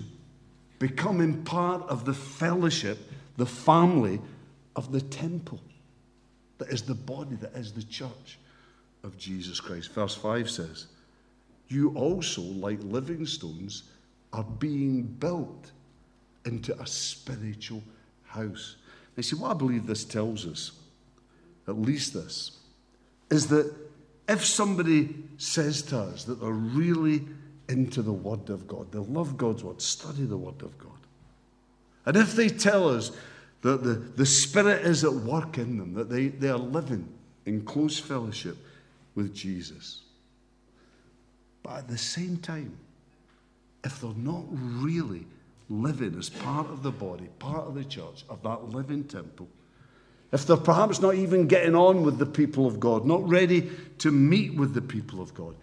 becoming 0.77 1.43
part 1.43 1.81
of 1.89 2.05
the 2.05 2.13
fellowship, 2.13 2.97
the 3.37 3.45
family 3.45 4.21
of 4.75 4.91
the 4.91 5.01
temple. 5.01 5.59
that 6.59 6.69
is 6.69 6.81
the 6.81 6.93
body, 6.93 7.35
that 7.37 7.55
is 7.55 7.71
the 7.71 7.83
church 7.83 8.37
of 9.03 9.17
Jesus 9.17 9.59
Christ. 9.59 9.91
Verse 9.93 10.13
5 10.15 10.49
says, 10.49 10.87
You 11.69 11.91
also, 11.95 12.41
like 12.41 12.79
living 12.83 13.25
stones, 13.25 13.83
are 14.33 14.43
being 14.43 15.03
built 15.03 15.71
into 16.45 16.79
a 16.79 16.85
spiritual 16.85 17.81
house. 18.25 18.75
Now, 19.15 19.21
see, 19.21 19.35
what 19.35 19.51
I 19.51 19.53
believe 19.53 19.87
this 19.87 20.03
tells 20.03 20.45
us, 20.45 20.71
at 21.67 21.77
least 21.77 22.13
this, 22.13 22.58
is 23.29 23.47
that 23.47 23.73
if 24.27 24.45
somebody 24.45 25.15
says 25.37 25.81
to 25.83 25.97
us 25.97 26.23
that 26.25 26.39
they're 26.41 26.51
really 26.51 27.25
into 27.67 28.01
the 28.01 28.13
Word 28.13 28.49
of 28.49 28.67
God, 28.67 28.91
they 28.91 28.99
love 28.99 29.37
God's 29.37 29.63
Word, 29.63 29.81
study 29.81 30.25
the 30.25 30.37
Word 30.37 30.61
of 30.61 30.77
God, 30.77 30.91
and 32.05 32.17
if 32.17 32.35
they 32.35 32.49
tell 32.49 32.89
us 32.89 33.11
that 33.61 33.83
the, 33.83 33.93
the 33.93 34.25
Spirit 34.25 34.85
is 34.85 35.03
at 35.03 35.13
work 35.13 35.57
in 35.57 35.77
them, 35.77 35.93
that 35.93 36.09
they, 36.09 36.27
they 36.27 36.49
are 36.49 36.57
living 36.57 37.07
in 37.45 37.61
close 37.65 37.99
fellowship 37.99 38.57
with 39.15 39.33
Jesus, 39.33 40.01
but 41.63 41.77
at 41.77 41.87
the 41.87 41.97
same 41.97 42.37
time, 42.37 42.77
if 43.83 44.01
they're 44.01 44.11
not 44.15 44.43
really 44.49 45.25
living 45.69 46.17
as 46.17 46.29
part 46.29 46.67
of 46.67 46.83
the 46.83 46.91
body, 46.91 47.29
part 47.37 47.67
of 47.67 47.75
the 47.75 47.83
church, 47.83 48.25
of 48.29 48.41
that 48.43 48.69
living 48.69 49.03
temple, 49.03 49.47
if 50.31 50.45
they're 50.45 50.57
perhaps 50.57 51.01
not 51.01 51.15
even 51.15 51.47
getting 51.47 51.75
on 51.75 52.03
with 52.03 52.17
the 52.17 52.25
people 52.25 52.67
of 52.67 52.79
God, 52.79 53.05
not 53.05 53.27
ready 53.27 53.69
to 53.99 54.11
meet 54.11 54.55
with 54.55 54.73
the 54.73 54.81
people 54.81 55.21
of 55.21 55.33
God, 55.33 55.55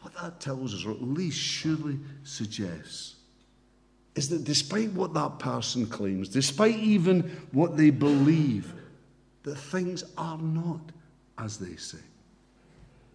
what 0.00 0.14
that 0.20 0.40
tells 0.40 0.74
us, 0.74 0.84
or 0.84 0.90
at 0.92 1.02
least 1.02 1.38
surely 1.38 1.98
suggests, 2.22 3.16
is 4.14 4.28
that 4.28 4.44
despite 4.44 4.92
what 4.92 5.14
that 5.14 5.38
person 5.38 5.86
claims, 5.86 6.28
despite 6.28 6.76
even 6.76 7.22
what 7.52 7.76
they 7.76 7.90
believe, 7.90 8.72
that 9.42 9.56
things 9.56 10.04
are 10.16 10.38
not 10.38 10.80
as 11.38 11.58
they 11.58 11.76
say. 11.76 11.98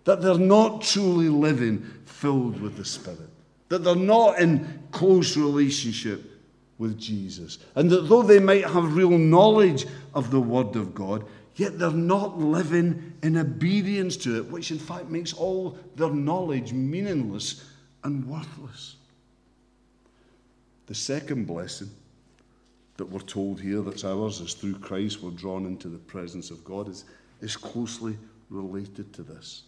That 0.04 0.22
they're 0.22 0.38
not 0.38 0.82
truly 0.82 1.30
living 1.30 1.86
filled 2.06 2.60
with 2.62 2.78
the 2.78 2.86
Spirit 2.86 3.30
that 3.72 3.86
they're 3.86 3.96
not 3.96 4.38
in 4.38 4.84
close 4.92 5.38
relationship 5.38 6.30
with 6.82 6.98
Jesus. 6.98 7.60
And 7.76 7.90
that 7.92 8.10
though 8.10 8.24
they 8.24 8.40
might 8.40 8.66
have 8.66 8.98
real 8.98 9.18
knowledge 9.18 9.86
of 10.14 10.32
the 10.32 10.42
Word 10.42 10.76
of 10.76 10.94
God, 10.94 11.24
yet 11.56 11.78
they're 11.78 11.92
not 11.92 12.40
living 12.40 13.14
in 13.24 13.38
obedience 13.38 14.18
to 14.18 14.38
it, 14.38 14.52
which 14.52 14.72
in 14.72 14.80
fact 14.80 15.08
makes 15.08 15.32
all 15.32 15.78
their 15.96 16.10
knowledge 16.10 16.74
meaningless 16.74 17.64
and 18.04 18.26
worthless. 18.26 18.96
The 20.88 20.96
second 20.96 21.46
blessing 21.46 21.92
that 22.98 23.06
we're 23.06 23.20
told 23.20 23.62
here 23.62 23.82
that's 23.82 24.04
ours 24.04 24.42
is 24.42 24.56
through 24.56 24.80
Christ 24.80 25.22
we're 25.22 25.32
drawn 25.32 25.66
into 25.66 25.88
the 25.88 25.98
presence 25.98 26.52
of 26.52 26.66
God 26.66 26.90
is, 26.90 27.06
is 27.42 27.56
closely 27.56 28.18
related 28.50 29.14
to 29.14 29.24
this. 29.24 29.64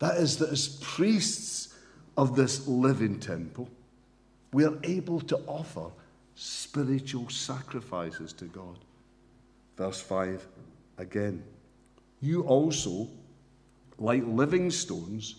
That 0.00 0.18
is, 0.18 0.36
that 0.36 0.50
as 0.50 0.78
priests, 0.80 1.72
of 2.16 2.36
this 2.36 2.66
living 2.68 3.18
temple, 3.18 3.68
we 4.52 4.64
are 4.64 4.78
able 4.82 5.20
to 5.20 5.36
offer 5.46 5.90
spiritual 6.34 7.28
sacrifices 7.28 8.32
to 8.34 8.46
God. 8.46 8.78
Verse 9.76 10.00
5 10.00 10.46
again. 10.98 11.42
You 12.20 12.42
also, 12.42 13.08
like 13.98 14.22
living 14.24 14.70
stones, 14.70 15.36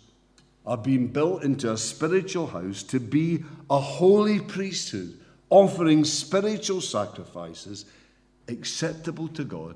are 0.66 0.78
being 0.78 1.08
built 1.08 1.44
into 1.44 1.72
a 1.72 1.78
spiritual 1.78 2.48
house 2.48 2.84
to 2.84 3.00
be 3.00 3.44
a 3.70 3.80
holy 3.80 4.40
priesthood, 4.40 5.18
offering 5.50 6.06
spiritual 6.06 6.82
sacrifices 6.82 7.86
acceptable 8.48 9.28
to 9.30 9.44
God 9.44 9.76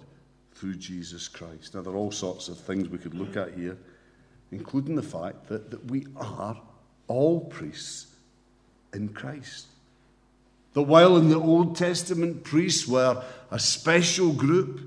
through 0.53 0.75
Jesus 0.75 1.27
Christ. 1.27 1.75
Now, 1.75 1.81
there 1.81 1.93
are 1.93 1.97
all 1.97 2.11
sorts 2.11 2.47
of 2.47 2.57
things 2.57 2.89
we 2.89 2.97
could 2.97 3.13
look 3.13 3.37
at 3.37 3.53
here, 3.53 3.77
including 4.51 4.95
the 4.95 5.03
fact 5.03 5.47
that, 5.47 5.71
that 5.71 5.85
we 5.85 6.07
are 6.15 6.59
all 7.07 7.41
priests 7.41 8.07
in 8.93 9.09
Christ. 9.09 9.67
That 10.77 10.83
while 10.83 11.17
in 11.17 11.29
the 11.29 11.39
Old 11.39 11.75
Testament, 11.75 12.43
priests 12.43 12.87
were 12.87 13.23
a 13.49 13.57
special 13.57 14.31
group, 14.31 14.79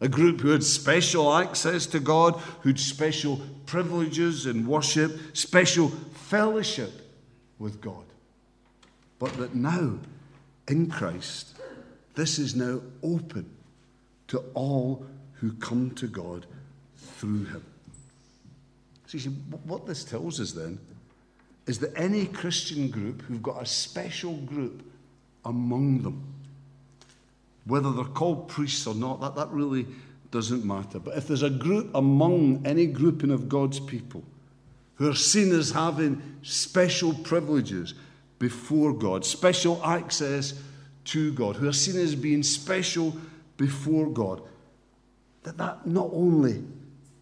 a 0.00 0.06
group 0.06 0.40
who 0.40 0.50
had 0.50 0.62
special 0.62 1.34
access 1.34 1.86
to 1.86 1.98
God, 1.98 2.36
who 2.60 2.68
had 2.68 2.78
special 2.78 3.40
privileges 3.66 4.46
in 4.46 4.64
worship, 4.64 5.18
special 5.32 5.88
fellowship 5.88 6.92
with 7.58 7.80
God. 7.80 8.04
But 9.18 9.36
that 9.38 9.56
now, 9.56 9.98
in 10.68 10.88
Christ, 10.88 11.56
this 12.14 12.38
is 12.38 12.54
now 12.54 12.80
open 13.02 13.50
to 14.28 14.38
all 14.54 15.04
who 15.32 15.54
come 15.54 15.90
to 15.96 16.06
God 16.06 16.46
through 16.96 17.46
Him. 17.46 17.64
So, 19.08 19.18
see, 19.18 19.30
what 19.64 19.84
this 19.84 20.04
tells 20.04 20.38
us 20.40 20.52
then 20.52 20.78
is 21.66 21.80
that 21.80 21.92
any 21.96 22.26
Christian 22.26 22.88
group 22.88 23.22
who've 23.22 23.42
got 23.42 23.60
a 23.60 23.66
special 23.66 24.34
group 24.36 24.92
among 25.44 26.02
them, 26.02 26.22
whether 27.66 27.92
they're 27.92 28.04
called 28.04 28.48
priests 28.48 28.86
or 28.86 28.94
not, 28.94 29.20
that, 29.20 29.34
that 29.36 29.50
really 29.50 29.86
doesn't 30.30 30.64
matter. 30.64 30.98
But 30.98 31.16
if 31.16 31.28
there's 31.28 31.42
a 31.42 31.50
group 31.50 31.94
among 31.94 32.66
any 32.66 32.86
grouping 32.86 33.30
of 33.30 33.48
God's 33.48 33.80
people 33.80 34.24
who 34.96 35.10
are 35.10 35.14
seen 35.14 35.52
as 35.52 35.70
having 35.70 36.20
special 36.42 37.14
privileges 37.14 37.94
before 38.38 38.92
God, 38.92 39.24
special 39.24 39.82
access 39.84 40.54
to 41.06 41.32
God, 41.32 41.56
who 41.56 41.68
are 41.68 41.72
seen 41.72 42.00
as 42.00 42.14
being 42.14 42.42
special 42.42 43.14
before 43.56 44.08
God, 44.08 44.42
that 45.44 45.56
that 45.58 45.86
not 45.86 46.10
only 46.12 46.62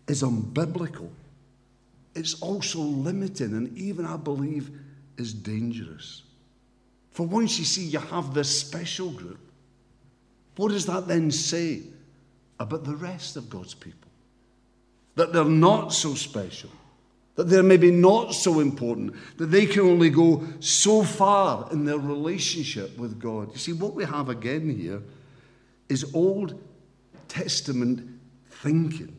is 0.09 0.23
unbiblical, 0.23 1.11
it's 2.15 2.41
also 2.41 2.79
limiting 2.79 3.53
and 3.55 3.77
even, 3.77 4.05
I 4.05 4.17
believe, 4.17 4.71
is 5.17 5.33
dangerous. 5.33 6.23
For 7.13 7.27
once 7.27 7.59
you 7.59 7.65
see 7.65 7.85
you 7.85 7.99
have 7.99 8.35
this 8.35 8.61
special 8.61 9.11
group, 9.11 9.39
what 10.57 10.71
does 10.71 10.87
that 10.87 11.07
then 11.07 11.31
say 11.31 11.83
about 12.59 12.85
the 12.85 12.97
rest 12.97 13.37
of 13.37 13.49
God's 13.49 13.75
people? 13.75 14.11
That 15.15 15.33
they're 15.33 15.45
not 15.45 15.93
so 15.93 16.15
special, 16.15 16.71
that 17.35 17.49
they're 17.49 17.63
maybe 17.63 17.91
not 17.91 18.35
so 18.35 18.61
important, 18.61 19.15
that 19.37 19.47
they 19.47 19.67
can 19.67 19.83
only 19.83 20.09
go 20.11 20.43
so 20.61 21.03
far 21.03 21.69
in 21.71 21.85
their 21.85 21.99
relationship 21.99 22.97
with 22.99 23.21
God. 23.21 23.53
You 23.53 23.59
see, 23.59 23.73
what 23.73 23.95
we 23.95 24.05
have 24.05 24.29
again 24.29 24.71
here 24.71 25.03
is 25.89 26.15
Old 26.15 26.59
Testament 27.29 28.09
thinking 28.49 29.15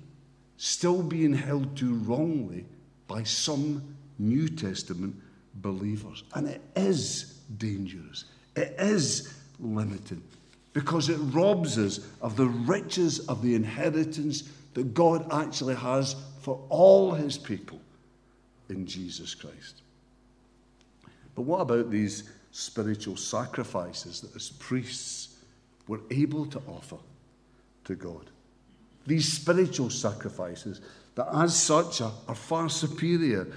still 0.58 1.04
being 1.04 1.34
held 1.34 1.76
to 1.78 1.94
wrongly 1.96 2.66
by 3.08 3.22
some 3.24 3.96
New 4.18 4.48
Testament 4.48 5.16
believers. 5.56 6.24
And 6.34 6.48
it 6.48 6.62
is 6.76 7.40
dangerous, 7.58 8.26
it 8.56 8.76
is 8.78 9.34
limited 9.60 10.22
because 10.74 11.10
it 11.10 11.18
robs 11.18 11.78
us 11.78 12.00
of 12.22 12.36
the 12.36 12.48
riches 12.48 13.20
of 13.28 13.42
the 13.42 13.56
inheritance 13.56 14.50
that 14.74 14.94
God 14.94 15.32
actually 15.32 15.76
has 15.76 16.16
for 16.42 16.60
all 16.70 17.12
his 17.12 17.38
people 17.38 17.80
in 18.70 18.86
Jesus 18.88 19.36
Christ. 19.36 19.82
But 21.36 21.44
what 21.44 21.62
about 21.62 21.90
these 21.90 22.30
spiritual 22.52 23.18
sacrifices 23.18 24.22
that 24.22 24.36
as 24.36 24.50
priests 24.50 25.36
were 25.88 26.02
able 26.12 26.46
to 26.48 26.62
offer 26.68 26.98
to 27.86 27.96
God? 27.96 28.30
These 29.06 29.32
spiritual 29.32 29.90
sacrifices 29.90 30.82
that 31.16 31.28
as 31.34 31.56
such 31.56 32.02
are, 32.02 32.14
are 32.28 32.36
far 32.36 32.70
superior 32.70 33.48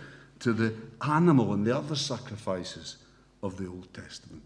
to 0.40 0.52
the 0.52 0.74
animal 1.06 1.52
and 1.52 1.66
the 1.66 1.76
other 1.76 1.96
sacrifices 1.96 2.96
of 3.42 3.56
the 3.56 3.66
Old 3.66 3.92
Testament. 3.92 4.42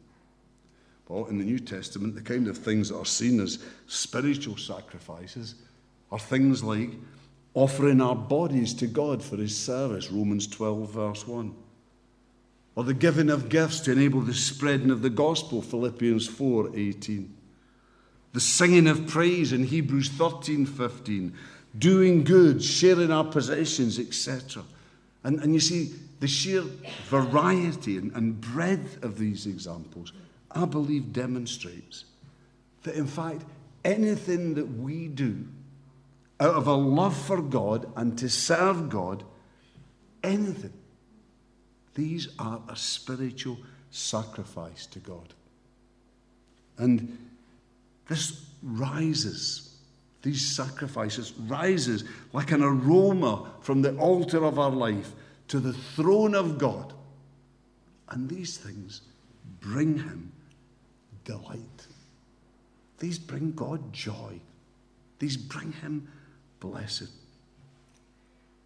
Well, 1.09 1.27
in 1.27 1.39
the 1.39 1.45
New 1.45 1.59
Testament, 1.59 2.15
the 2.15 2.21
kind 2.21 2.47
of 2.47 2.57
things 2.57 2.89
that 2.89 2.99
are 2.99 3.05
seen 3.05 3.41
as 3.41 3.59
spiritual 3.89 4.57
sacrifices 4.57 5.57
are 6.13 6.19
things 6.19 6.63
like 6.63 6.91
offering 7.55 8.01
our 8.01 8.15
bodies 8.15 8.75
to 8.75 8.87
God 8.87 9.23
for 9.23 9.37
His 9.37 9.57
service, 9.57 10.11
Romans 10.11 10.47
12, 10.47 10.91
verse 10.91 11.27
1. 11.27 11.55
Or 12.77 12.85
the 12.85 12.95
giving 12.95 13.29
of 13.29 13.49
gifts 13.49 13.81
to 13.81 13.93
enable 13.93 14.21
the 14.21 14.35
spreading 14.35 14.91
of 14.91 15.03
the 15.03 15.11
gospel, 15.11 15.61
Philippians 15.61 16.29
4, 16.29 16.71
18. 16.77 17.37
The 18.33 18.41
singing 18.41 18.87
of 18.87 19.09
praise 19.09 19.53
in 19.53 19.65
Hebrews 19.65 20.11
13, 20.11 20.65
15 20.65 21.37
doing 21.79 22.25
good, 22.25 22.63
sharing 22.63 23.13
our 23.13 23.25
possessions, 23.25 23.99
etc. 23.99 24.63
And, 25.23 25.41
and 25.41 25.53
you 25.53 25.61
see, 25.61 25.95
the 26.21 26.29
sheer 26.29 26.63
variety 27.09 27.97
and, 27.97 28.13
and 28.13 28.41
breadth 28.41 29.03
of 29.03 29.19
these 29.19 29.47
examples, 29.47 30.13
I 30.51 30.65
believe, 30.65 31.13
demonstrates 31.13 32.05
that, 32.83 32.95
in 32.95 33.07
fact, 33.07 33.43
anything 33.85 34.55
that 34.55 34.67
we 34.67 35.09
do 35.09 35.47
out 36.39 36.55
of 36.55 36.67
a 36.67 36.75
love 36.75 37.17
for 37.17 37.43
God 37.43 37.91
and 37.97 38.19
to 38.19 38.29
serve 38.29 38.89
God, 38.89 39.25
anything, 40.23 40.73
these 41.95 42.29
are 42.39 42.63
a 42.69 42.77
spiritual 42.77 43.59
sacrifice 43.91 44.87
to 44.87 44.99
God. 45.01 45.35
And 46.79 47.19
this 48.09 48.47
rises 48.63 49.70
these 50.23 50.55
sacrifices, 50.55 51.33
rises 51.47 52.05
like 52.33 52.53
an 52.53 52.63
aroma 52.63 53.51
from 53.61 53.83
the 53.83 53.97
altar 53.97 54.45
of 54.45 54.59
our 54.59 54.71
life 54.71 55.13
to 55.49 55.61
the 55.61 55.73
throne 55.73 56.35
of 56.35 56.59
God. 56.59 56.93
And 58.11 58.29
these 58.29 58.57
things 58.57 59.03
bring 59.61 59.99
him 59.99 60.33
delight. 61.25 61.87
These 62.99 63.19
bring 63.19 63.53
God 63.53 63.93
joy. 63.93 64.41
These 65.19 65.37
bring 65.37 65.73
him 65.73 66.09
blessed. 66.61 67.09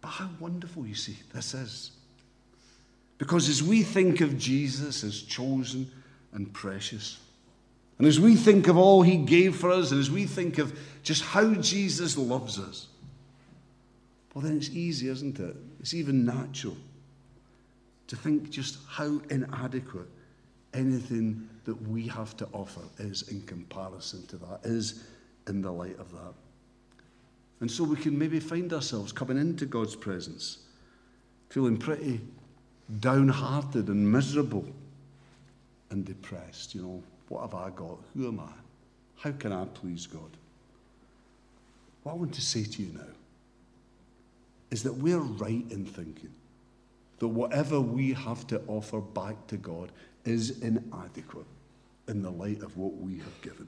But 0.01 0.09
how 0.09 0.29
wonderful, 0.39 0.85
you 0.85 0.95
see, 0.95 1.17
this 1.33 1.53
is. 1.53 1.91
Because 3.17 3.47
as 3.47 3.63
we 3.63 3.81
think 3.81 4.19
of 4.19 4.37
Jesus 4.37 5.03
as 5.03 5.21
chosen 5.21 5.89
and 6.33 6.51
precious, 6.53 7.19
and 7.97 8.07
as 8.07 8.19
we 8.19 8.35
think 8.35 8.67
of 8.67 8.77
all 8.77 9.01
he 9.01 9.17
gave 9.17 9.55
for 9.55 9.71
us, 9.71 9.91
and 9.91 9.99
as 9.99 10.11
we 10.11 10.25
think 10.25 10.57
of 10.57 10.77
just 11.03 11.23
how 11.23 11.53
Jesus 11.55 12.17
loves 12.17 12.59
us, 12.59 12.87
well, 14.33 14.43
then 14.43 14.57
it's 14.57 14.69
easy, 14.69 15.07
isn't 15.07 15.39
it? 15.39 15.55
It's 15.79 15.93
even 15.93 16.25
natural 16.25 16.75
to 18.07 18.15
think 18.15 18.49
just 18.49 18.79
how 18.87 19.21
inadequate 19.29 20.09
anything 20.73 21.47
that 21.63 21.81
we 21.87 22.07
have 22.07 22.35
to 22.37 22.47
offer 22.51 22.81
is 22.99 23.29
in 23.29 23.41
comparison 23.43 24.27
to 24.27 24.37
that, 24.37 24.59
is 24.63 25.05
in 25.47 25.61
the 25.61 25.71
light 25.71 25.97
of 25.99 26.11
that. 26.11 26.33
And 27.61 27.71
so 27.71 27.83
we 27.83 27.95
can 27.95 28.17
maybe 28.17 28.39
find 28.39 28.71
ourselves 28.73 29.11
coming 29.11 29.37
into 29.37 29.65
God's 29.65 29.95
presence 29.95 30.59
feeling 31.49 31.77
pretty 31.77 32.19
downhearted 32.99 33.87
and 33.87 34.11
miserable 34.11 34.65
and 35.89 36.03
depressed. 36.03 36.75
You 36.75 36.81
know, 36.81 37.03
what 37.29 37.41
have 37.41 37.53
I 37.53 37.69
got? 37.71 37.97
Who 38.15 38.27
am 38.27 38.39
I? 38.39 38.51
How 39.17 39.31
can 39.31 39.51
I 39.51 39.65
please 39.65 40.07
God? 40.07 40.29
What 42.03 42.13
I 42.13 42.15
want 42.15 42.33
to 42.35 42.41
say 42.41 42.63
to 42.63 42.81
you 42.83 42.93
now 42.93 43.13
is 44.71 44.83
that 44.83 44.93
we're 44.93 45.17
right 45.17 45.65
in 45.71 45.85
thinking 45.85 46.33
that 47.19 47.27
whatever 47.27 47.79
we 47.79 48.13
have 48.13 48.45
to 48.47 48.61
offer 48.67 48.99
back 48.99 49.47
to 49.47 49.57
God 49.57 49.91
is 50.25 50.61
inadequate 50.61 51.45
in 52.07 52.21
the 52.21 52.29
light 52.29 52.61
of 52.61 52.77
what 52.77 52.95
we 52.97 53.17
have 53.17 53.41
given, 53.41 53.67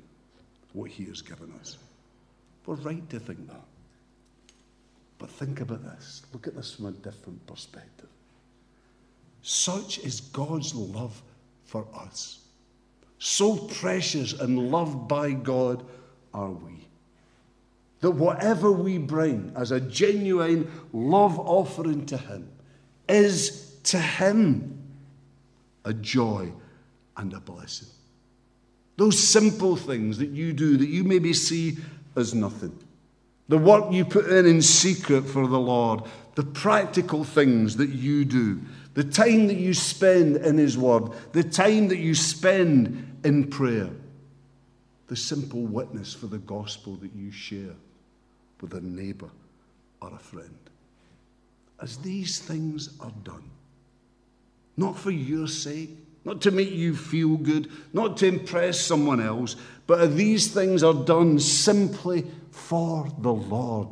what 0.73 0.91
He 0.91 1.05
has 1.05 1.21
given 1.21 1.51
us. 1.59 1.77
We're 2.65 2.75
right 2.75 3.09
to 3.09 3.19
think 3.19 3.47
that. 3.47 3.63
But 5.17 5.29
think 5.29 5.61
about 5.61 5.83
this. 5.83 6.23
Look 6.33 6.47
at 6.47 6.55
this 6.55 6.73
from 6.73 6.87
a 6.87 6.91
different 6.91 7.45
perspective. 7.47 8.09
Such 9.41 9.99
is 9.99 10.21
God's 10.21 10.75
love 10.75 11.21
for 11.65 11.87
us. 11.95 12.39
So 13.19 13.55
precious 13.55 14.33
and 14.33 14.71
loved 14.71 15.07
by 15.07 15.31
God 15.31 15.85
are 16.33 16.51
we. 16.51 16.87
That 18.01 18.11
whatever 18.11 18.71
we 18.71 18.97
bring 18.97 19.51
as 19.55 19.71
a 19.71 19.79
genuine 19.79 20.71
love 20.93 21.39
offering 21.39 22.05
to 22.07 22.17
Him 22.17 22.49
is 23.09 23.77
to 23.83 23.99
Him 23.99 24.77
a 25.83 25.93
joy 25.93 26.51
and 27.15 27.33
a 27.33 27.39
blessing. 27.39 27.87
Those 28.97 29.27
simple 29.27 29.75
things 29.75 30.17
that 30.17 30.29
you 30.29 30.53
do 30.53 30.77
that 30.77 30.89
you 30.89 31.03
maybe 31.03 31.33
see 31.33 31.77
as 32.15 32.33
nothing. 32.33 32.77
The 33.47 33.57
work 33.57 33.91
you 33.91 34.03
put 34.03 34.27
in 34.27 34.45
in 34.45 34.61
secret 34.61 35.23
for 35.23 35.47
the 35.47 35.59
Lord, 35.59 36.01
the 36.35 36.43
practical 36.43 37.23
things 37.23 37.77
that 37.77 37.89
you 37.89 38.25
do, 38.25 38.59
the 38.97 39.03
time 39.03 39.45
that 39.45 39.57
you 39.57 39.75
spend 39.75 40.37
in 40.37 40.57
His 40.57 40.75
Word, 40.75 41.11
the 41.31 41.43
time 41.43 41.87
that 41.89 41.99
you 41.99 42.15
spend 42.15 43.19
in 43.23 43.47
prayer, 43.47 43.91
the 45.05 45.15
simple 45.15 45.61
witness 45.61 46.15
for 46.15 46.25
the 46.25 46.39
gospel 46.39 46.95
that 46.95 47.13
you 47.13 47.29
share 47.29 47.75
with 48.59 48.73
a 48.73 48.81
neighbour 48.81 49.29
or 50.01 50.11
a 50.15 50.17
friend. 50.17 50.57
As 51.79 51.97
these 51.97 52.39
things 52.39 52.89
are 52.99 53.13
done, 53.23 53.51
not 54.77 54.97
for 54.97 55.11
your 55.11 55.47
sake, 55.47 55.91
not 56.25 56.41
to 56.41 56.49
make 56.49 56.71
you 56.71 56.95
feel 56.95 57.37
good, 57.37 57.69
not 57.93 58.17
to 58.17 58.25
impress 58.25 58.81
someone 58.81 59.21
else, 59.21 59.57
but 59.85 60.15
these 60.15 60.47
things 60.47 60.81
are 60.81 61.05
done 61.05 61.37
simply 61.37 62.25
for 62.49 63.07
the 63.19 63.31
Lord 63.31 63.89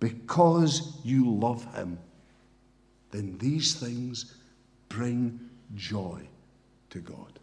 because 0.00 0.98
you 1.04 1.30
love 1.30 1.62
Him, 1.74 1.98
then 3.10 3.36
these 3.36 3.74
things 3.74 4.32
bring 4.88 5.40
joy 5.74 6.20
to 6.90 6.98
God. 7.00 7.38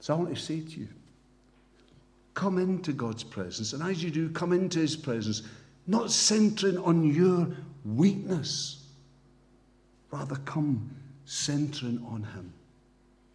So 0.00 0.14
I 0.14 0.16
want 0.16 0.34
to 0.34 0.40
say 0.40 0.60
to 0.60 0.80
you 0.80 0.88
come 2.34 2.58
into 2.58 2.92
God's 2.92 3.24
presence, 3.24 3.72
and 3.72 3.82
as 3.82 4.00
you 4.00 4.12
do, 4.12 4.30
come 4.30 4.52
into 4.52 4.78
His 4.78 4.94
presence, 4.94 5.42
not 5.88 6.12
centering 6.12 6.78
on 6.78 7.02
your 7.02 7.48
weakness, 7.84 8.86
rather, 10.12 10.36
come 10.44 10.88
centering 11.24 12.00
on 12.06 12.22
Him. 12.22 12.52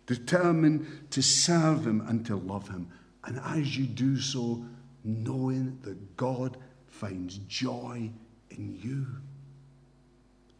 Determined 0.06 0.88
to 1.12 1.22
serve 1.22 1.86
Him 1.86 2.02
and 2.08 2.26
to 2.28 2.38
love 2.38 2.70
Him. 2.70 2.88
And 3.26 3.42
as 3.44 3.78
you 3.78 3.88
do 3.88 4.18
so, 4.18 4.64
knowing 5.04 5.78
that 5.82 6.16
God 6.16 6.56
finds 6.88 7.40
joy 7.50 8.10
in 8.52 8.80
you. 8.82 9.06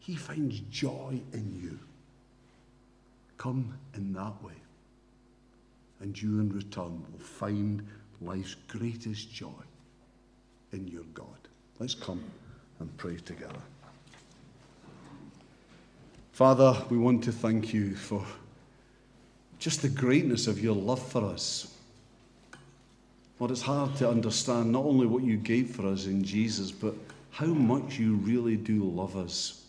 He 0.00 0.16
finds 0.16 0.60
joy 0.60 1.22
in 1.32 1.58
you. 1.62 1.78
Come 3.44 3.74
in 3.94 4.14
that 4.14 4.42
way. 4.42 4.54
And 6.00 6.20
you 6.20 6.40
in 6.40 6.50
return 6.50 7.04
will 7.12 7.18
find 7.18 7.86
life's 8.22 8.54
greatest 8.68 9.30
joy 9.34 9.50
in 10.72 10.88
your 10.88 11.02
God. 11.12 11.26
Let's 11.78 11.94
come 11.94 12.24
and 12.80 12.96
pray 12.96 13.16
together. 13.18 13.60
Father, 16.32 16.74
we 16.88 16.96
want 16.96 17.22
to 17.24 17.32
thank 17.32 17.74
you 17.74 17.94
for 17.94 18.24
just 19.58 19.82
the 19.82 19.90
greatness 19.90 20.46
of 20.46 20.58
your 20.64 20.74
love 20.74 21.06
for 21.06 21.26
us. 21.26 21.76
Lord, 23.38 23.50
it's 23.50 23.60
hard 23.60 23.94
to 23.96 24.08
understand 24.08 24.72
not 24.72 24.86
only 24.86 25.06
what 25.06 25.22
you 25.22 25.36
gave 25.36 25.76
for 25.76 25.86
us 25.86 26.06
in 26.06 26.24
Jesus, 26.24 26.70
but 26.70 26.94
how 27.30 27.48
much 27.48 27.98
you 27.98 28.14
really 28.14 28.56
do 28.56 28.84
love 28.84 29.18
us. 29.18 29.66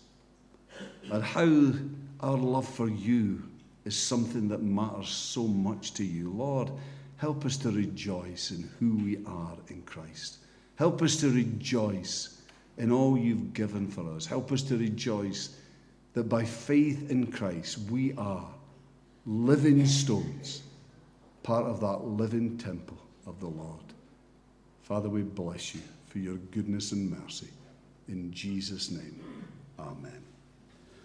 And 1.11 1.21
how 1.21 1.73
our 2.21 2.38
love 2.38 2.69
for 2.69 2.88
you 2.88 3.43
is 3.85 3.95
something 3.95 4.47
that 4.49 4.61
matters 4.61 5.09
so 5.09 5.43
much 5.43 5.93
to 5.93 6.03
you. 6.03 6.31
Lord, 6.31 6.71
help 7.17 7.45
us 7.45 7.55
to 7.57 7.71
rejoice 7.71 8.51
in 8.51 8.69
who 8.79 8.97
we 8.97 9.23
are 9.25 9.55
in 9.69 9.83
Christ. 9.83 10.37
Help 10.75 11.01
us 11.01 11.15
to 11.17 11.29
rejoice 11.29 12.41
in 12.77 12.91
all 12.91 13.17
you've 13.17 13.53
given 13.53 13.87
for 13.87 14.09
us. 14.13 14.25
Help 14.25 14.51
us 14.51 14.61
to 14.63 14.77
rejoice 14.77 15.55
that 16.13 16.27
by 16.27 16.43
faith 16.43 17.09
in 17.09 17.31
Christ 17.31 17.79
we 17.89 18.13
are 18.13 18.47
living 19.25 19.85
stones, 19.85 20.63
part 21.43 21.65
of 21.65 21.79
that 21.81 22.05
living 22.05 22.57
temple 22.57 22.97
of 23.25 23.39
the 23.39 23.47
Lord. 23.47 23.79
Father, 24.81 25.09
we 25.09 25.21
bless 25.21 25.73
you 25.73 25.81
for 26.07 26.19
your 26.19 26.35
goodness 26.51 26.91
and 26.91 27.09
mercy. 27.09 27.49
In 28.07 28.31
Jesus' 28.31 28.91
name, 28.91 29.19
amen. 29.79 30.24